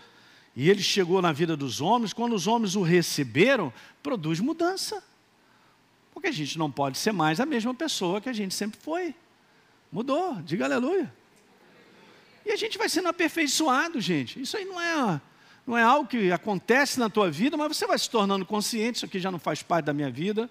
e 0.54 0.70
ele 0.70 0.82
chegou 0.82 1.20
na 1.20 1.32
vida 1.32 1.56
dos 1.56 1.80
homens, 1.80 2.12
quando 2.12 2.34
os 2.34 2.46
homens 2.46 2.76
o 2.76 2.82
receberam, 2.82 3.72
produz 4.02 4.38
mudança. 4.38 5.02
Porque 6.12 6.28
a 6.28 6.32
gente 6.32 6.56
não 6.58 6.70
pode 6.70 6.98
ser 6.98 7.12
mais 7.12 7.40
a 7.40 7.46
mesma 7.46 7.74
pessoa 7.74 8.20
que 8.20 8.28
a 8.28 8.32
gente 8.32 8.54
sempre 8.54 8.78
foi. 8.80 9.14
Mudou, 9.90 10.36
diga 10.42 10.66
aleluia. 10.66 11.12
E 12.44 12.52
a 12.52 12.56
gente 12.56 12.78
vai 12.78 12.88
sendo 12.88 13.08
aperfeiçoado, 13.08 14.00
gente. 14.00 14.40
Isso 14.40 14.56
aí 14.56 14.64
não 14.64 14.80
é 14.80 15.20
não 15.68 15.76
é 15.76 15.82
algo 15.82 16.08
que 16.08 16.32
acontece 16.32 16.98
na 16.98 17.10
tua 17.10 17.30
vida, 17.30 17.54
mas 17.54 17.76
você 17.76 17.86
vai 17.86 17.98
se 17.98 18.08
tornando 18.08 18.46
consciente, 18.46 18.96
isso 18.96 19.04
aqui 19.04 19.20
já 19.20 19.30
não 19.30 19.38
faz 19.38 19.62
parte 19.62 19.84
da 19.84 19.92
minha 19.92 20.10
vida. 20.10 20.48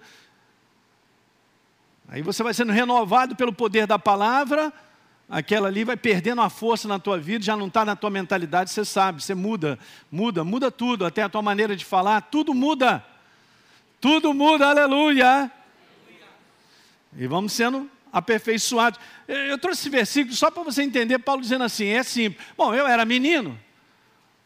Aí 2.06 2.22
você 2.22 2.40
vai 2.40 2.54
sendo 2.54 2.70
renovado 2.70 3.34
pelo 3.34 3.52
poder 3.52 3.84
da 3.84 3.98
palavra, 3.98 4.72
aquela 5.28 5.66
ali 5.66 5.82
vai 5.82 5.96
perdendo 5.96 6.40
a 6.40 6.48
força 6.48 6.86
na 6.86 7.00
tua 7.00 7.18
vida, 7.18 7.44
já 7.44 7.56
não 7.56 7.66
está 7.66 7.84
na 7.84 7.96
tua 7.96 8.10
mentalidade, 8.10 8.70
você 8.70 8.84
sabe, 8.84 9.20
você 9.20 9.34
muda, 9.34 9.76
muda, 10.08 10.44
muda 10.44 10.70
tudo, 10.70 11.04
até 11.04 11.24
a 11.24 11.28
tua 11.28 11.42
maneira 11.42 11.74
de 11.74 11.84
falar, 11.84 12.20
tudo 12.20 12.54
muda. 12.54 13.04
Tudo 14.00 14.32
muda, 14.32 14.68
aleluia. 14.68 15.50
E 17.16 17.26
vamos 17.26 17.52
sendo 17.52 17.90
aperfeiçoados. 18.12 19.00
Eu 19.26 19.58
trouxe 19.58 19.80
esse 19.80 19.90
versículo 19.90 20.36
só 20.36 20.48
para 20.48 20.62
você 20.62 20.84
entender, 20.84 21.18
Paulo 21.18 21.42
dizendo 21.42 21.64
assim, 21.64 21.86
é 21.86 22.04
simples. 22.04 22.46
Bom, 22.56 22.72
eu 22.72 22.86
era 22.86 23.04
menino, 23.04 23.58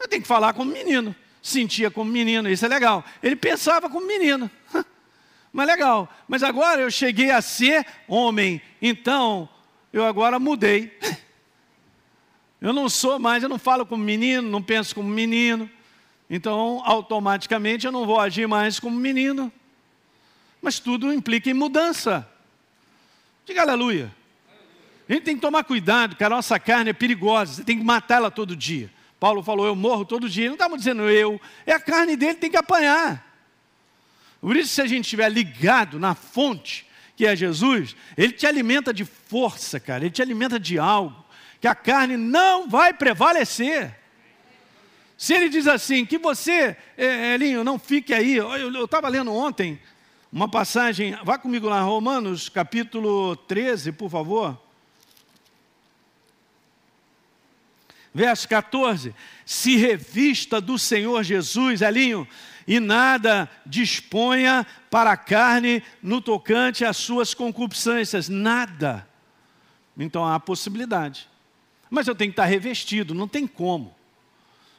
eu 0.03 0.09
tenho 0.09 0.23
que 0.23 0.29
falar 0.29 0.53
como 0.53 0.71
menino. 0.71 1.15
Sentia 1.41 1.91
como 1.91 2.11
menino, 2.11 2.49
isso 2.49 2.65
é 2.65 2.69
legal. 2.69 3.05
Ele 3.23 3.35
pensava 3.35 3.89
como 3.91 4.07
menino. 4.07 4.51
Mas 5.53 5.67
legal. 5.67 6.09
Mas 6.29 6.43
agora 6.43 6.81
eu 6.81 6.91
cheguei 6.91 7.31
a 7.31 7.43
ser 7.43 7.87
homem. 8.07 8.61
Então, 8.81 9.49
eu 9.93 10.05
agora 10.05 10.39
mudei. 10.39 10.97
Eu 12.61 12.73
não 12.73 12.89
sou 12.89 13.19
mais, 13.19 13.43
eu 13.43 13.49
não 13.49 13.59
falo 13.59 13.85
como 13.85 14.05
menino, 14.05 14.49
não 14.49 14.63
penso 14.63 14.95
como 14.95 15.09
menino. 15.09 15.69
Então, 16.31 16.81
automaticamente, 16.85 17.87
eu 17.87 17.91
não 17.91 18.07
vou 18.07 18.21
agir 18.21 18.47
mais 18.47 18.79
como 18.79 18.97
menino. 18.97 19.53
Mas 20.63 20.79
tudo 20.79 21.13
implica 21.13 21.51
em 21.51 21.55
mudança. 21.55 22.25
Diga 23.45 23.63
aleluia. 23.63 24.15
A 25.09 25.13
gente 25.13 25.25
tem 25.25 25.35
que 25.35 25.43
tomar 25.43 25.65
cuidado, 25.65 26.15
cara. 26.15 26.35
A 26.35 26.37
nossa 26.37 26.59
carne 26.61 26.91
é 26.91 26.93
perigosa. 26.93 27.55
Você 27.55 27.65
tem 27.65 27.77
que 27.77 27.85
matá-la 27.85 28.31
todo 28.31 28.55
dia. 28.55 28.89
Paulo 29.23 29.41
falou, 29.41 29.65
eu 29.67 29.77
morro 29.77 30.05
todo 30.05 30.29
dia. 30.29 30.49
Não 30.49 30.55
estamos 30.55 30.79
dizendo 30.79 31.09
eu, 31.09 31.41
é 31.65 31.73
a 31.73 31.79
carne 31.79 32.17
dele 32.17 32.35
tem 32.35 32.51
que 32.51 32.57
apanhar. 32.57 33.25
Por 34.41 34.57
isso, 34.57 34.75
se 34.75 34.83
a 34.83 34.87
gente 34.87 35.05
estiver 35.05 35.29
ligado 35.29 35.97
na 35.97 36.13
fonte, 36.13 36.85
que 37.15 37.25
é 37.25 37.37
Jesus, 37.37 37.95
ele 38.17 38.33
te 38.33 38.49
alimenta 38.49 38.93
de 38.93 39.05
força, 39.05 39.79
cara, 39.79 40.03
ele 40.03 40.11
te 40.11 40.21
alimenta 40.21 40.59
de 40.59 40.77
algo, 40.77 41.25
que 41.61 41.69
a 41.69 41.75
carne 41.77 42.17
não 42.17 42.69
vai 42.69 42.93
prevalecer. 42.93 43.97
Se 45.17 45.35
ele 45.35 45.49
diz 45.49 45.69
assim, 45.69 46.05
que 46.05 46.19
você, 46.19 46.77
é, 46.99 47.35
Elinho, 47.35 47.63
não 47.63 47.79
fique 47.79 48.13
aí, 48.13 48.39
eu 48.39 48.85
estava 48.85 49.07
lendo 49.07 49.33
ontem 49.33 49.81
uma 50.33 50.51
passagem, 50.51 51.17
vá 51.23 51.39
comigo 51.39 51.69
lá, 51.69 51.81
Romanos 51.81 52.49
capítulo 52.49 53.37
13, 53.37 53.93
por 53.93 54.11
favor. 54.11 54.61
Verso 58.15 58.47
14: 58.49 59.15
Se 59.45 59.77
revista 59.77 60.61
do 60.61 60.79
Senhor 60.79 61.23
Jesus, 61.23 61.81
Elinho, 61.81 62.29
e 62.67 62.79
nada 62.79 63.51
disponha 63.65 64.67
para 64.91 65.13
a 65.13 65.17
carne 65.17 65.83
no 66.03 66.21
tocante 66.21 66.85
às 66.85 66.97
suas 66.97 67.33
concupiscências, 67.33 68.29
nada. 68.29 69.09
Então 69.97 70.27
há 70.27 70.39
possibilidade. 70.39 71.29
Mas 71.91 72.07
eu 72.07 72.15
tenho 72.15 72.31
que 72.31 72.35
estar 72.35 72.47
revestido, 72.47 73.15
não 73.15 73.29
tem 73.29 73.47
como. 73.47 73.95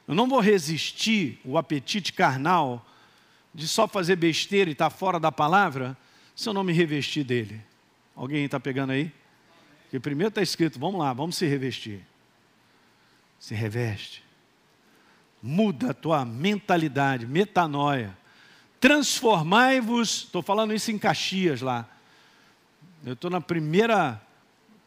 Eu 0.07 0.15
não 0.15 0.27
vou 0.27 0.39
resistir 0.39 1.39
o 1.45 1.57
apetite 1.57 2.13
carnal 2.13 2.85
de 3.53 3.67
só 3.67 3.87
fazer 3.87 4.15
besteira 4.15 4.69
e 4.69 4.73
estar 4.73 4.89
fora 4.89 5.19
da 5.19 5.31
palavra 5.31 5.97
se 6.35 6.49
eu 6.49 6.53
não 6.53 6.63
me 6.63 6.73
revestir 6.73 7.23
dele. 7.23 7.61
Alguém 8.15 8.45
está 8.45 8.59
pegando 8.59 8.91
aí? 8.91 9.11
Porque 9.83 9.99
primeiro 9.99 10.29
está 10.29 10.41
escrito, 10.41 10.79
vamos 10.79 10.99
lá, 10.99 11.13
vamos 11.13 11.35
se 11.35 11.45
revestir 11.45 12.03
se 13.43 13.53
reveste. 13.53 14.23
Muda 15.41 15.91
a 15.91 15.93
tua 15.93 16.23
mentalidade, 16.23 17.27
metanoia. 17.27 18.17
Transformai-vos, 18.79 20.23
estou 20.23 20.41
falando 20.41 20.73
isso 20.73 20.91
em 20.91 20.97
Caxias 20.97 21.59
lá. 21.59 21.85
Eu 23.05 23.11
estou 23.11 23.29
na 23.29 23.41
primeira 23.41 24.21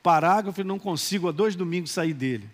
parágrafo 0.02 0.62
e 0.62 0.64
não 0.64 0.78
consigo 0.78 1.28
há 1.28 1.32
dois 1.32 1.54
domingos 1.54 1.90
sair 1.90 2.14
dele. 2.14 2.48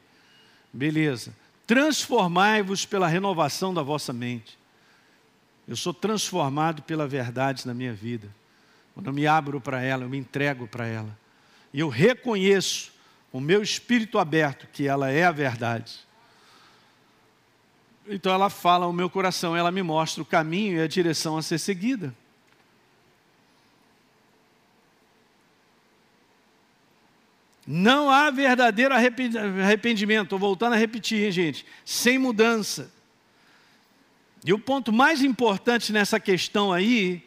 Beleza. 0.72 1.32
Transformai-vos 1.68 2.84
pela 2.84 3.06
renovação 3.06 3.72
da 3.72 3.80
vossa 3.82 4.12
mente. 4.12 4.58
Eu 5.68 5.76
sou 5.76 5.94
transformado 5.94 6.82
pela 6.82 7.06
verdade 7.06 7.64
na 7.64 7.72
minha 7.72 7.92
vida. 7.94 8.28
Quando 8.92 9.06
eu 9.06 9.12
me 9.12 9.24
abro 9.24 9.60
para 9.60 9.80
ela, 9.80 10.02
eu 10.02 10.08
me 10.08 10.18
entrego 10.18 10.66
para 10.66 10.84
ela. 10.84 11.16
E 11.72 11.78
eu 11.78 11.88
reconheço 11.88 12.91
o 13.32 13.40
meu 13.40 13.62
espírito 13.62 14.18
aberto, 14.18 14.68
que 14.72 14.86
ela 14.86 15.10
é 15.10 15.24
a 15.24 15.32
verdade. 15.32 16.00
Então 18.06 18.32
ela 18.32 18.50
fala 18.50 18.84
ao 18.84 18.92
meu 18.92 19.08
coração, 19.08 19.56
ela 19.56 19.70
me 19.70 19.82
mostra 19.82 20.22
o 20.22 20.26
caminho 20.26 20.78
e 20.78 20.82
a 20.82 20.86
direção 20.86 21.36
a 21.36 21.42
ser 21.42 21.58
seguida. 21.58 22.14
Não 27.64 28.10
há 28.10 28.28
verdadeiro 28.30 28.92
arrependimento, 28.92 30.24
estou 30.24 30.38
voltando 30.38 30.72
a 30.72 30.76
repetir, 30.76 31.24
hein, 31.24 31.30
gente, 31.30 31.64
sem 31.84 32.18
mudança. 32.18 32.92
E 34.44 34.52
o 34.52 34.58
ponto 34.58 34.92
mais 34.92 35.22
importante 35.22 35.92
nessa 35.92 36.18
questão 36.18 36.72
aí, 36.72 37.24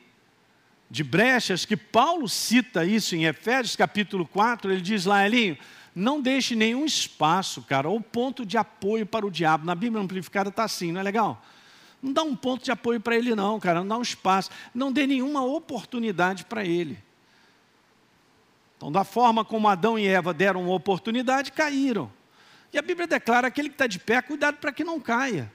de 0.92 1.06
brechas, 1.06 1.64
que 1.64 1.78
Paulo 1.78 2.28
cita 2.28 2.86
isso 2.86 3.16
em 3.16 3.24
Efésios 3.24 3.78
capítulo 3.78 4.28
4, 4.28 4.74
ele 4.74 4.82
diz 4.82 5.06
lá, 5.06 5.26
Elinho, 5.26 5.58
não 5.96 6.20
deixe 6.20 6.56
nenhum 6.56 6.86
espaço, 6.86 7.62
cara, 7.62 7.88
ou 7.88 8.02
ponto 8.02 8.46
de 8.46 8.58
apoio 8.58 9.06
para 9.06 9.26
o 9.26 9.32
diabo. 9.32 9.66
Na 9.66 9.74
Bíblia 9.74 10.04
Amplificada 10.04 10.50
está 10.50 10.66
assim, 10.66 10.92
não 10.92 11.00
é 11.00 11.04
legal? 11.04 11.42
Não 12.04 12.12
dá 12.12 12.22
um 12.22 12.36
ponto 12.36 12.66
de 12.66 12.72
apoio 12.72 13.00
para 13.00 13.16
ele, 13.16 13.34
não, 13.34 13.58
cara, 13.60 13.80
não 13.80 13.88
dá 13.88 13.98
um 13.98 14.02
espaço. 14.02 14.50
Não 14.74 14.92
dê 14.92 15.08
nenhuma 15.08 15.44
oportunidade 15.44 16.44
para 16.44 16.66
ele. 16.66 17.00
Então, 18.76 18.92
da 18.92 19.06
forma 19.06 19.46
como 19.46 19.70
Adão 19.70 19.98
e 19.98 20.06
Eva 20.06 20.34
deram 20.34 20.64
uma 20.64 20.74
oportunidade, 20.74 21.54
caíram. 21.54 22.12
E 22.74 22.78
a 22.78 22.82
Bíblia 22.82 23.08
declara: 23.08 23.48
aquele 23.48 23.70
que 23.70 23.76
está 23.76 23.88
de 23.88 23.98
pé, 23.98 24.22
cuidado 24.22 24.58
para 24.58 24.74
que 24.74 24.84
não 24.84 25.00
caia. 25.00 25.50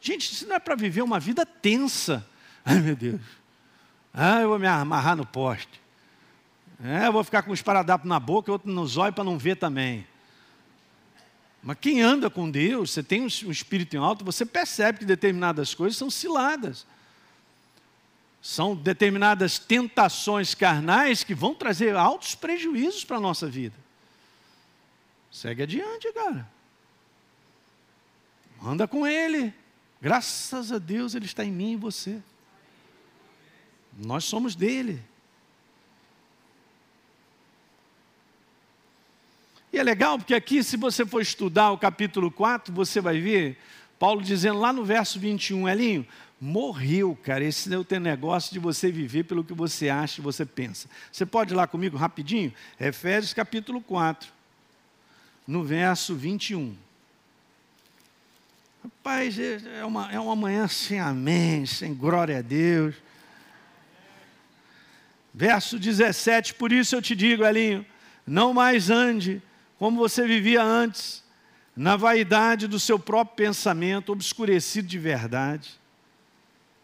Gente, 0.00 0.32
isso 0.32 0.48
não 0.48 0.56
é 0.56 0.58
para 0.58 0.74
viver 0.74 1.02
uma 1.02 1.20
vida 1.20 1.44
tensa. 1.44 2.26
Ai, 2.64 2.80
meu 2.80 2.96
Deus. 2.96 3.20
Ah, 4.12 4.40
eu 4.40 4.48
vou 4.48 4.58
me 4.58 4.66
amarrar 4.66 5.14
no 5.14 5.26
poste. 5.26 5.81
É, 6.84 7.08
vou 7.10 7.22
ficar 7.22 7.42
com 7.42 7.52
um 7.52 7.54
esparadrapo 7.54 8.08
na 8.08 8.18
boca 8.18 8.50
e 8.50 8.52
outro 8.52 8.68
no 8.68 8.84
zóio 8.84 9.12
para 9.12 9.22
não 9.22 9.38
ver 9.38 9.56
também. 9.56 10.04
Mas 11.62 11.78
quem 11.80 12.02
anda 12.02 12.28
com 12.28 12.50
Deus, 12.50 12.90
você 12.90 13.04
tem 13.04 13.22
um 13.22 13.26
espírito 13.26 13.94
em 13.94 14.00
alto, 14.00 14.24
você 14.24 14.44
percebe 14.44 14.98
que 14.98 15.04
determinadas 15.04 15.74
coisas 15.74 15.96
são 15.96 16.10
ciladas. 16.10 16.84
São 18.42 18.74
determinadas 18.74 19.60
tentações 19.60 20.56
carnais 20.56 21.22
que 21.22 21.36
vão 21.36 21.54
trazer 21.54 21.94
altos 21.94 22.34
prejuízos 22.34 23.04
para 23.04 23.18
a 23.18 23.20
nossa 23.20 23.46
vida. 23.46 23.76
Segue 25.30 25.62
adiante, 25.62 26.12
cara. 26.12 26.50
Anda 28.60 28.88
com 28.88 29.06
Ele. 29.06 29.54
Graças 30.00 30.72
a 30.72 30.78
Deus 30.78 31.14
Ele 31.14 31.26
está 31.26 31.44
em 31.44 31.52
mim 31.52 31.74
e 31.74 31.76
você. 31.76 32.20
Nós 33.96 34.24
somos 34.24 34.56
dele. 34.56 35.11
E 39.72 39.78
é 39.78 39.82
legal 39.82 40.18
porque 40.18 40.34
aqui, 40.34 40.62
se 40.62 40.76
você 40.76 41.06
for 41.06 41.22
estudar 41.22 41.70
o 41.70 41.78
capítulo 41.78 42.30
4, 42.30 42.74
você 42.74 43.00
vai 43.00 43.18
ver 43.18 43.56
Paulo 43.98 44.20
dizendo 44.20 44.58
lá 44.58 44.70
no 44.70 44.84
verso 44.84 45.18
21, 45.18 45.66
Elinho, 45.66 46.06
morreu, 46.38 47.16
cara. 47.22 47.42
Esse 47.42 47.72
é 47.72 47.78
o 47.78 47.84
teu 47.84 47.98
negócio 47.98 48.52
de 48.52 48.58
você 48.58 48.92
viver 48.92 49.22
pelo 49.22 49.42
que 49.42 49.54
você 49.54 49.88
acha 49.88 50.20
e 50.20 50.24
você 50.24 50.44
pensa. 50.44 50.88
Você 51.10 51.24
pode 51.24 51.54
ir 51.54 51.56
lá 51.56 51.66
comigo 51.66 51.96
rapidinho? 51.96 52.52
Efésios 52.78 53.32
capítulo 53.32 53.80
4, 53.80 54.28
no 55.46 55.64
verso 55.64 56.14
21. 56.14 56.76
Rapaz, 58.82 59.38
é 59.38 59.84
uma, 59.86 60.12
é 60.12 60.20
uma 60.20 60.36
manhã 60.36 60.68
sem 60.68 61.00
amém, 61.00 61.64
sem 61.64 61.94
glória 61.94 62.40
a 62.40 62.42
Deus. 62.42 62.96
Verso 65.32 65.78
17, 65.78 66.54
por 66.54 66.72
isso 66.72 66.94
eu 66.94 67.00
te 67.00 67.16
digo, 67.16 67.42
Elinho, 67.42 67.86
não 68.26 68.52
mais 68.52 68.90
ande 68.90 69.40
como 69.82 69.98
você 69.98 70.28
vivia 70.28 70.62
antes, 70.62 71.24
na 71.74 71.96
vaidade 71.96 72.68
do 72.68 72.78
seu 72.78 73.00
próprio 73.00 73.48
pensamento, 73.48 74.12
obscurecido 74.12 74.86
de 74.86 74.96
verdade. 74.96 75.70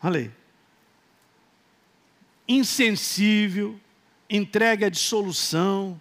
Olha 0.02 0.18
aí. 0.18 0.30
Insensível, 2.48 3.78
entregue 4.28 4.84
à 4.84 4.88
dissolução. 4.88 6.00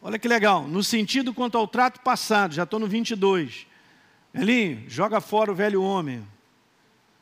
Olha 0.00 0.18
que 0.18 0.26
legal, 0.26 0.66
no 0.66 0.82
sentido 0.82 1.34
quanto 1.34 1.58
ao 1.58 1.68
trato 1.68 2.00
passado, 2.00 2.54
já 2.54 2.62
estou 2.62 2.80
no 2.80 2.86
22. 2.86 3.66
Elinho, 4.32 4.88
joga 4.88 5.20
fora 5.20 5.52
o 5.52 5.54
velho 5.54 5.82
homem. 5.82 6.26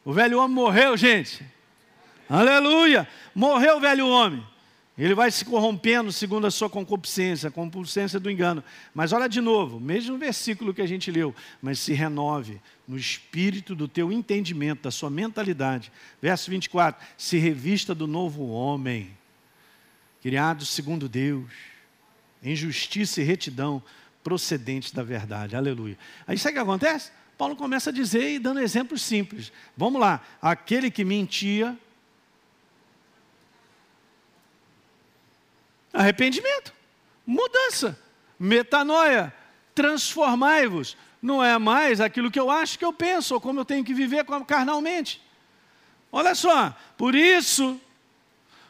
O 0.05 0.13
velho 0.13 0.39
homem 0.39 0.55
morreu, 0.55 0.97
gente. 0.97 1.45
Aleluia! 2.29 3.09
Morreu 3.35 3.79
o 3.79 3.81
velho 3.81 4.07
homem. 4.07 4.47
Ele 4.97 5.15
vai 5.15 5.31
se 5.31 5.45
corrompendo 5.45 6.13
segundo 6.13 6.47
a 6.47 6.51
sua 6.51 6.69
concupiscência, 6.69 7.49
a 7.49 7.53
concupiscência 7.53 8.21
do 8.21 8.31
engano. 8.31 8.63
Mas 8.95 9.13
olha 9.13 9.27
de 9.27 9.41
novo, 9.41 9.81
mesmo 9.81 10.19
versículo 10.19 10.75
que 10.75 10.83
a 10.83 10.87
gente 10.87 11.11
leu, 11.11 11.35
mas 11.63 11.79
se 11.79 11.95
renove 11.95 12.61
no 12.87 12.99
espírito 12.99 13.75
do 13.75 13.89
teu 13.89 14.13
entendimento, 14.13 14.83
da 14.83 14.91
sua 14.91 15.09
mentalidade. 15.09 15.91
Verso 16.21 16.51
24: 16.51 17.03
se 17.17 17.39
revista 17.39 17.95
do 17.95 18.07
novo 18.07 18.49
homem, 18.49 19.11
criado 20.21 20.67
segundo 20.67 21.09
Deus, 21.09 21.51
em 22.43 22.55
justiça 22.55 23.23
e 23.23 23.25
retidão, 23.25 23.83
procedentes 24.23 24.93
da 24.93 25.03
verdade. 25.03 25.57
Aleluia. 25.57 25.97
Aí 26.27 26.37
sabe 26.37 26.53
o 26.53 26.55
que 26.57 26.71
acontece? 26.71 27.11
Paulo 27.39 27.57
começa 27.57 27.89
a 27.89 27.93
dizer 27.93 28.35
e 28.35 28.39
dando 28.39 28.61
exemplos 28.61 29.01
simples. 29.01 29.51
Vamos 29.75 30.01
lá, 30.01 30.23
aquele 30.41 30.91
que 30.91 31.03
mentia 31.03 31.77
Arrependimento, 35.93 36.73
mudança, 37.27 37.99
metanoia, 38.39 39.33
transformai-vos. 39.75 40.97
Não 41.21 41.45
é 41.45 41.59
mais 41.59 42.01
aquilo 42.01 42.31
que 42.31 42.41
eu 42.41 42.51
acho 42.51 42.79
que 42.79 42.85
eu 42.85 42.93
penso, 42.93 43.35
ou 43.35 43.41
como 43.41 43.61
eu 43.61 43.65
tenho 43.65 43.85
que 43.85 43.93
viver 43.95 44.25
carnalmente. 44.47 45.23
Olha 46.11 46.35
só, 46.35 46.75
por 46.97 47.15
isso, 47.15 47.81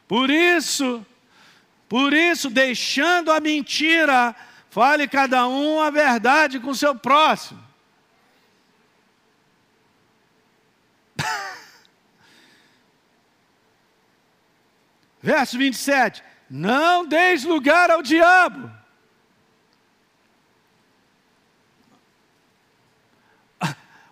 por 0.07 0.29
isso, 0.31 1.07
por 1.89 2.13
isso, 2.13 2.51
deixando 2.51 3.33
a 3.33 3.41
mentira, 3.41 4.37
fale 4.69 5.09
cada 5.09 5.47
um 5.49 5.81
a 5.81 5.91
verdade 5.91 6.61
com 6.61 6.71
o 6.71 6.75
seu 6.75 6.95
próximo. 6.95 7.63
Verso 15.23 15.57
27. 15.57 16.32
Não 16.55 17.07
deis 17.07 17.45
lugar 17.45 17.91
ao 17.91 18.03
diabo. 18.03 18.71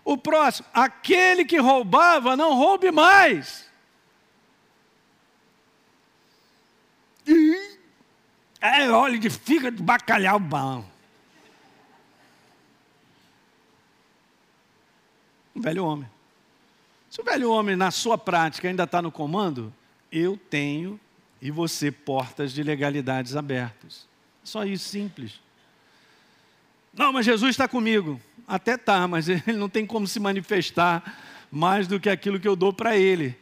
O 0.03 0.17
próximo, 0.17 0.67
aquele 0.73 1.45
que 1.45 1.59
roubava, 1.59 2.39
não 2.39 2.55
roube 2.55 2.91
mais. 2.91 3.71
É 8.59 8.91
óleo 8.91 9.19
de 9.19 9.29
fígado 9.29 9.83
bacalhau 9.83 10.41
bom. 10.41 10.83
O 15.55 15.61
velho 15.61 15.85
homem. 15.85 16.11
Se 17.11 17.21
o 17.21 17.25
velho 17.25 17.51
homem, 17.51 17.77
na 17.77 17.91
sua 17.91 18.17
prática, 18.17 18.67
ainda 18.67 18.85
está 18.85 19.03
no 19.03 19.13
comando, 19.13 19.71
eu 20.11 20.39
tenho 20.39 20.99
e 21.41 21.51
você 21.51 21.91
portas 21.91 22.53
de 22.53 22.63
legalidades 22.63 23.37
abertas. 23.37 24.07
Só 24.45 24.65
isso, 24.65 24.89
simples. 24.89 25.41
Não, 26.93 27.13
mas 27.13 27.25
Jesus 27.25 27.51
está 27.51 27.69
comigo. 27.69 28.21
Até 28.47 28.77
tá, 28.77 29.07
mas 29.07 29.29
ele 29.31 29.57
não 29.57 29.69
tem 29.69 29.87
como 29.87 30.07
se 30.07 30.19
manifestar 30.19 31.19
mais 31.51 31.87
do 31.87 31.99
que 31.99 32.09
aquilo 32.09 32.41
que 32.41 32.49
eu 32.49 32.57
dou 32.57 32.73
para 32.73 32.97
ele. 32.97 33.37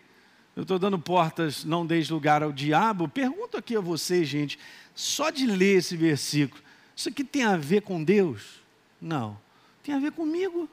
Eu 0.54 0.62
estou 0.62 0.78
dando 0.78 0.98
portas, 0.98 1.64
não 1.64 1.86
deis 1.86 2.10
lugar 2.10 2.42
ao 2.42 2.52
diabo. 2.52 3.08
Pergunto 3.08 3.56
aqui 3.56 3.76
a 3.76 3.80
vocês, 3.80 4.28
gente, 4.28 4.58
só 4.94 5.30
de 5.30 5.46
ler 5.46 5.78
esse 5.78 5.96
versículo, 5.96 6.60
isso 6.96 7.08
aqui 7.08 7.22
tem 7.22 7.44
a 7.44 7.56
ver 7.56 7.82
com 7.82 8.02
Deus? 8.02 8.60
Não, 9.00 9.38
tem 9.84 9.94
a 9.94 10.00
ver 10.00 10.10
comigo. 10.10 10.68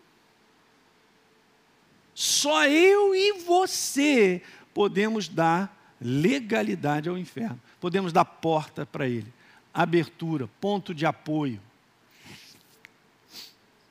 Só 2.15 2.65
eu 2.65 3.13
e 3.13 3.33
você 3.43 4.41
podemos 4.73 5.27
dar 5.27 5.74
legalidade 5.99 7.09
ao 7.09 7.17
inferno. 7.17 7.59
Podemos 7.79 8.11
dar 8.11 8.25
porta 8.25 8.85
para 8.85 9.07
ele, 9.07 9.31
abertura, 9.73 10.49
ponto 10.59 10.93
de 10.93 11.05
apoio, 11.05 11.61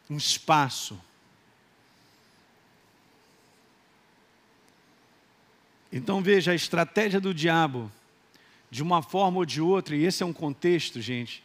um 0.08 0.16
espaço. 0.16 0.98
Então 5.92 6.22
veja 6.22 6.52
a 6.52 6.54
estratégia 6.54 7.20
do 7.20 7.32
diabo, 7.32 7.90
de 8.70 8.82
uma 8.82 9.02
forma 9.02 9.38
ou 9.38 9.46
de 9.46 9.60
outra, 9.60 9.94
e 9.94 10.04
esse 10.04 10.22
é 10.22 10.26
um 10.26 10.32
contexto, 10.32 11.00
gente, 11.00 11.42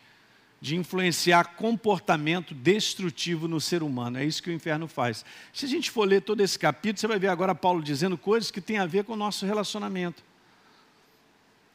de 0.59 0.75
influenciar 0.75 1.55
comportamento 1.55 2.53
destrutivo 2.53 3.47
no 3.47 3.61
ser 3.61 3.83
humano. 3.83 4.17
É 4.17 4.25
isso 4.25 4.41
que 4.41 4.49
o 4.49 4.53
inferno 4.53 4.87
faz. 4.87 5.23
Se 5.53 5.65
a 5.65 5.69
gente 5.69 5.91
for 5.91 6.05
ler 6.05 6.21
todo 6.21 6.41
esse 6.41 6.57
capítulo, 6.57 6.99
você 6.99 7.07
vai 7.07 7.19
ver 7.19 7.27
agora 7.27 7.55
Paulo 7.55 7.81
dizendo 7.81 8.17
coisas 8.17 8.51
que 8.51 8.59
têm 8.59 8.77
a 8.79 8.85
ver 8.85 9.03
com 9.03 9.13
o 9.13 9.17
nosso 9.17 9.45
relacionamento. 9.45 10.28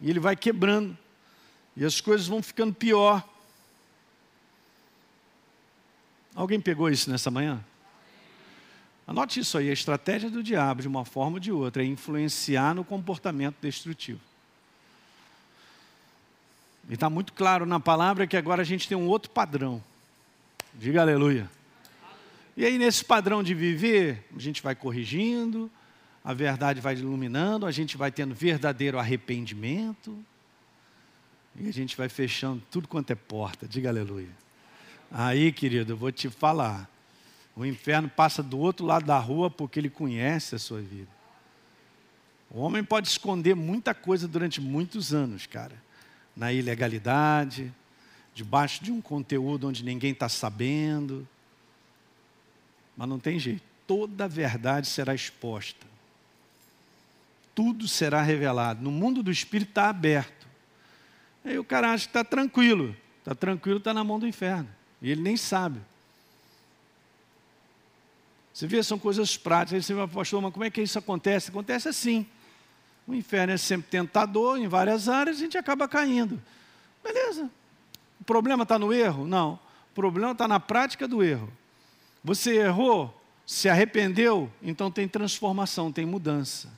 E 0.00 0.11
ele 0.11 0.20
vai 0.20 0.37
quebrando. 0.37 0.96
E 1.76 1.85
as 1.85 2.00
coisas 2.00 2.26
vão 2.26 2.42
ficando 2.42 2.74
pior. 2.74 3.26
Alguém 6.35 6.61
pegou 6.61 6.88
isso 6.90 7.11
nessa 7.11 7.30
manhã? 7.30 7.64
Anote 9.07 9.40
isso 9.40 9.59
aí, 9.59 9.68
a 9.68 9.72
estratégia 9.72 10.30
do 10.30 10.42
diabo, 10.42 10.80
de 10.80 10.88
uma 10.88 11.04
forma 11.04 11.35
ou 11.35 11.40
de 11.40 11.52
outra, 11.52 11.83
é 11.83 11.87
influenciar 11.87 12.74
no 12.74 12.85
comportamento 12.85 13.56
destrutivo. 13.60 14.21
E 16.88 16.94
está 16.94 17.10
muito 17.10 17.33
claro 17.33 17.66
na 17.66 17.79
palavra 17.79 18.27
que 18.27 18.37
agora 18.37 18.62
a 18.62 18.64
gente 18.64 18.88
tem 18.88 18.96
um 18.96 19.06
outro 19.06 19.31
padrão. 19.31 19.83
Diga 20.75 21.02
aleluia. 21.02 21.50
E 22.56 22.64
aí, 22.64 22.79
nesse 22.79 23.04
padrão 23.04 23.42
de 23.42 23.54
viver, 23.54 24.27
a 24.35 24.38
gente 24.38 24.62
vai 24.62 24.75
corrigindo, 24.75 25.71
a 26.25 26.33
verdade 26.33 26.81
vai 26.81 26.94
iluminando, 26.94 27.66
a 27.66 27.70
gente 27.70 27.98
vai 27.98 28.10
tendo 28.10 28.35
verdadeiro 28.35 28.98
arrependimento, 28.98 30.16
e 31.54 31.68
a 31.68 31.72
gente 31.72 31.96
vai 31.96 32.08
fechando 32.08 32.62
tudo 32.70 32.88
quanto 32.88 33.10
é 33.10 33.14
porta, 33.14 33.68
diga 33.68 33.90
aleluia. 33.90 34.31
Aí, 35.12 35.52
querido, 35.52 35.92
eu 35.92 35.96
vou 35.96 36.10
te 36.10 36.31
falar. 36.31 36.90
O 37.54 37.64
inferno 37.64 38.08
passa 38.08 38.42
do 38.42 38.58
outro 38.58 38.85
lado 38.85 39.06
da 39.06 39.18
rua 39.18 39.48
porque 39.48 39.79
ele 39.79 39.90
conhece 39.90 40.56
a 40.56 40.58
sua 40.58 40.81
vida. 40.81 41.10
O 42.50 42.60
homem 42.60 42.83
pode 42.83 43.08
esconder 43.08 43.54
muita 43.54 43.94
coisa 43.94 44.27
durante 44.27 44.60
muitos 44.60 45.12
anos, 45.12 45.46
cara. 45.46 45.81
Na 46.35 46.52
ilegalidade, 46.52 47.72
debaixo 48.35 48.83
de 48.83 48.90
um 48.90 49.00
conteúdo 49.00 49.68
onde 49.68 49.85
ninguém 49.85 50.10
está 50.10 50.29
sabendo. 50.29 51.29
Mas 52.96 53.08
não 53.08 53.20
tem 53.20 53.38
jeito. 53.38 53.62
toda 53.87 54.25
a 54.25 54.29
verdade 54.29 54.88
será 54.88 55.14
exposta. 55.14 55.94
Tudo 57.55 57.87
será 57.87 58.23
revelado. 58.23 58.83
No 58.83 58.90
mundo 58.90 59.23
do 59.23 59.31
espírito 59.31 59.69
está 59.69 59.88
aberto. 59.88 60.46
Aí 61.44 61.59
o 61.59 61.65
cara 61.65 61.92
acha 61.92 62.05
que 62.05 62.11
está 62.11 62.25
tranquilo. 62.25 62.96
Está 63.19 63.35
tranquilo, 63.35 63.79
está 63.79 63.94
na 63.94 64.02
mão 64.02 64.19
do 64.19 64.27
inferno. 64.27 64.69
E 65.00 65.11
ele 65.11 65.23
nem 65.23 65.37
sabe. 65.37 65.81
Você 68.52 68.67
vê, 68.67 68.83
são 68.83 68.98
coisas 68.98 69.37
práticas. 69.37 69.75
Aí 69.75 69.83
você 69.83 69.94
vai, 69.94 70.07
pastor, 70.07 70.40
mas 70.40 70.52
como 70.52 70.65
é 70.65 70.71
que 70.71 70.83
isso 70.83 70.98
acontece? 70.98 71.50
Acontece 71.50 71.88
assim. 71.88 72.27
O 73.07 73.15
inferno 73.15 73.52
é 73.52 73.57
sempre 73.57 73.88
tentador 73.90 74.59
em 74.59 74.67
várias 74.67 75.09
áreas, 75.09 75.37
a 75.37 75.40
gente 75.40 75.59
acaba 75.59 75.87
caindo. 75.87 76.40
Beleza. 77.02 77.50
O 78.21 78.25
problema 78.25 78.63
está 78.63 78.79
no 78.79 78.92
erro? 78.92 79.27
Não. 79.27 79.55
O 79.90 79.94
problema 79.94 80.33
está 80.33 80.48
na 80.48 80.59
prática 80.59 81.07
do 81.07 81.23
erro. 81.23 81.52
Você 82.23 82.57
errou, 82.57 83.23
se 83.44 83.69
arrependeu, 83.69 84.50
então 84.63 84.90
tem 84.90 85.07
transformação, 85.07 85.92
tem 85.92 86.07
mudança. 86.07 86.73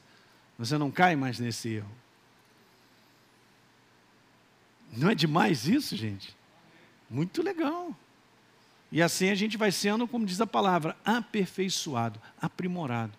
Você 0.59 0.79
não 0.79 0.91
cai 0.91 1.15
mais 1.17 1.39
nesse 1.39 1.69
erro. 1.69 1.91
Não 4.97 5.11
é 5.11 5.15
demais 5.15 5.67
isso, 5.67 5.97
gente? 5.97 6.35
Muito 7.11 7.43
legal. 7.43 7.95
E 8.91 9.03
assim 9.03 9.29
a 9.29 9.35
gente 9.35 9.57
vai 9.57 9.71
sendo, 9.71 10.09
como 10.09 10.25
diz 10.25 10.41
a 10.41 10.47
palavra, 10.47 10.97
aperfeiçoado, 11.05 12.21
aprimorado. 12.41 13.13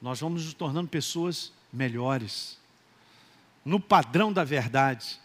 Nós 0.00 0.20
vamos 0.20 0.44
nos 0.44 0.54
tornando 0.54 0.88
pessoas 0.88 1.52
melhores, 1.72 2.58
no 3.64 3.80
padrão 3.80 4.32
da 4.32 4.44
verdade. 4.44 5.20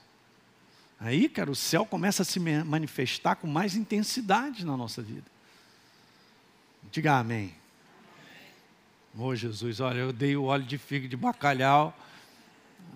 Aí, 0.99 1.29
cara, 1.29 1.51
o 1.51 1.55
céu 1.55 1.85
começa 1.85 2.21
a 2.21 2.25
se 2.25 2.39
manifestar 2.39 3.35
com 3.35 3.47
mais 3.47 3.75
intensidade 3.75 4.65
na 4.65 4.75
nossa 4.75 5.01
vida. 5.01 5.29
Diga 6.91 7.19
amém. 7.19 7.53
Ô 9.18 9.34
Jesus, 9.34 9.80
olha, 9.80 9.99
eu 9.99 10.11
dei 10.11 10.36
o 10.36 10.43
óleo 10.43 10.66
de 10.66 10.78
figo 10.78 11.07
de 11.07 11.16
bacalhau, 11.16 11.93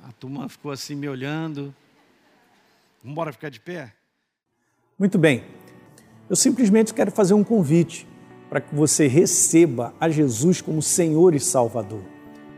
a 0.03 0.11
turma 0.11 0.49
ficou 0.49 0.69
assim 0.69 0.93
me 0.93 1.07
olhando. 1.07 1.73
Vamos 3.01 3.13
embora 3.13 3.31
ficar 3.31 3.47
de 3.47 3.57
pé? 3.57 3.93
Muito 4.97 5.17
bem. 5.17 5.45
Eu 6.29 6.35
simplesmente 6.35 6.93
quero 6.93 7.09
fazer 7.09 7.33
um 7.33 7.43
convite 7.43 8.05
para 8.49 8.59
que 8.59 8.75
você 8.75 9.07
receba 9.07 9.93
a 9.97 10.09
Jesus 10.09 10.59
como 10.59 10.81
Senhor 10.81 11.33
e 11.33 11.39
Salvador. 11.39 12.03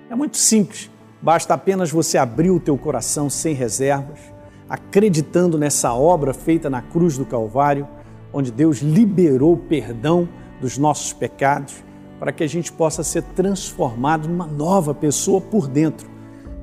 É 0.09 0.15
muito 0.15 0.37
simples, 0.37 0.89
basta 1.21 1.53
apenas 1.53 1.91
você 1.91 2.17
abrir 2.17 2.49
o 2.49 2.59
teu 2.59 2.75
coração 2.79 3.29
sem 3.29 3.53
reservas, 3.53 4.19
acreditando 4.67 5.59
nessa 5.59 5.93
obra 5.93 6.33
feita 6.33 6.67
na 6.67 6.81
cruz 6.81 7.15
do 7.15 7.27
Calvário, 7.27 7.87
onde 8.33 8.51
Deus 8.51 8.79
liberou 8.79 9.53
o 9.53 9.57
perdão 9.57 10.27
dos 10.59 10.79
nossos 10.79 11.13
pecados 11.13 11.83
para 12.21 12.31
que 12.31 12.43
a 12.43 12.47
gente 12.47 12.71
possa 12.71 13.01
ser 13.01 13.23
transformado 13.35 14.29
numa 14.29 14.45
nova 14.45 14.93
pessoa 14.93 15.41
por 15.41 15.67
dentro. 15.67 16.07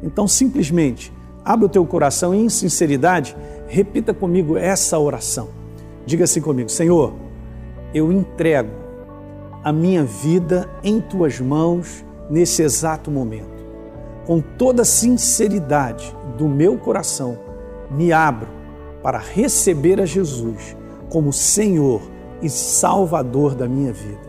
Então, 0.00 0.28
simplesmente, 0.28 1.12
abra 1.44 1.66
o 1.66 1.68
teu 1.68 1.84
coração 1.84 2.32
e, 2.32 2.38
em 2.38 2.48
sinceridade, 2.48 3.36
repita 3.66 4.14
comigo 4.14 4.56
essa 4.56 4.96
oração. 5.00 5.48
Diga 6.06 6.22
assim 6.22 6.40
comigo: 6.40 6.68
Senhor, 6.68 7.12
eu 7.92 8.12
entrego 8.12 8.70
a 9.64 9.72
minha 9.72 10.04
vida 10.04 10.70
em 10.84 11.00
tuas 11.00 11.40
mãos 11.40 12.04
nesse 12.30 12.62
exato 12.62 13.10
momento. 13.10 13.66
Com 14.26 14.40
toda 14.40 14.82
a 14.82 14.84
sinceridade 14.84 16.16
do 16.36 16.46
meu 16.46 16.78
coração, 16.78 17.36
me 17.90 18.12
abro 18.12 18.46
para 19.02 19.18
receber 19.18 20.00
a 20.00 20.06
Jesus 20.06 20.76
como 21.08 21.32
Senhor 21.32 22.00
e 22.40 22.48
Salvador 22.48 23.56
da 23.56 23.66
minha 23.66 23.92
vida 23.92 24.27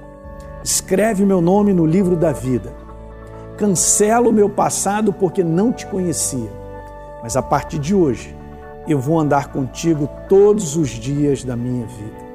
escreve 0.63 1.25
meu 1.25 1.41
nome 1.41 1.73
no 1.73 1.85
livro 1.85 2.15
da 2.15 2.31
vida. 2.31 2.73
Cancela 3.57 4.29
o 4.29 4.33
meu 4.33 4.49
passado 4.49 5.11
porque 5.11 5.43
não 5.43 5.71
te 5.71 5.85
conhecia, 5.85 6.49
mas 7.21 7.35
a 7.35 7.41
partir 7.41 7.79
de 7.79 7.93
hoje 7.93 8.35
eu 8.87 8.99
vou 8.99 9.19
andar 9.19 9.51
contigo 9.51 10.09
todos 10.27 10.75
os 10.75 10.89
dias 10.89 11.43
da 11.43 11.55
minha 11.55 11.85
vida. 11.85 12.29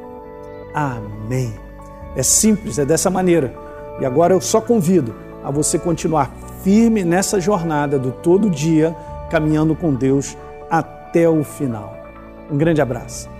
Amém. 0.74 1.54
É 2.16 2.22
simples, 2.22 2.78
é 2.78 2.84
dessa 2.84 3.10
maneira. 3.10 3.54
E 4.00 4.04
agora 4.04 4.34
eu 4.34 4.40
só 4.40 4.60
convido 4.60 5.14
a 5.42 5.50
você 5.50 5.78
continuar 5.78 6.32
firme 6.62 7.04
nessa 7.04 7.40
jornada 7.40 7.98
do 7.98 8.10
todo 8.10 8.50
dia, 8.50 8.94
caminhando 9.30 9.74
com 9.74 9.94
Deus 9.94 10.36
até 10.70 11.28
o 11.28 11.42
final. 11.44 11.94
Um 12.50 12.56
grande 12.56 12.80
abraço. 12.80 13.33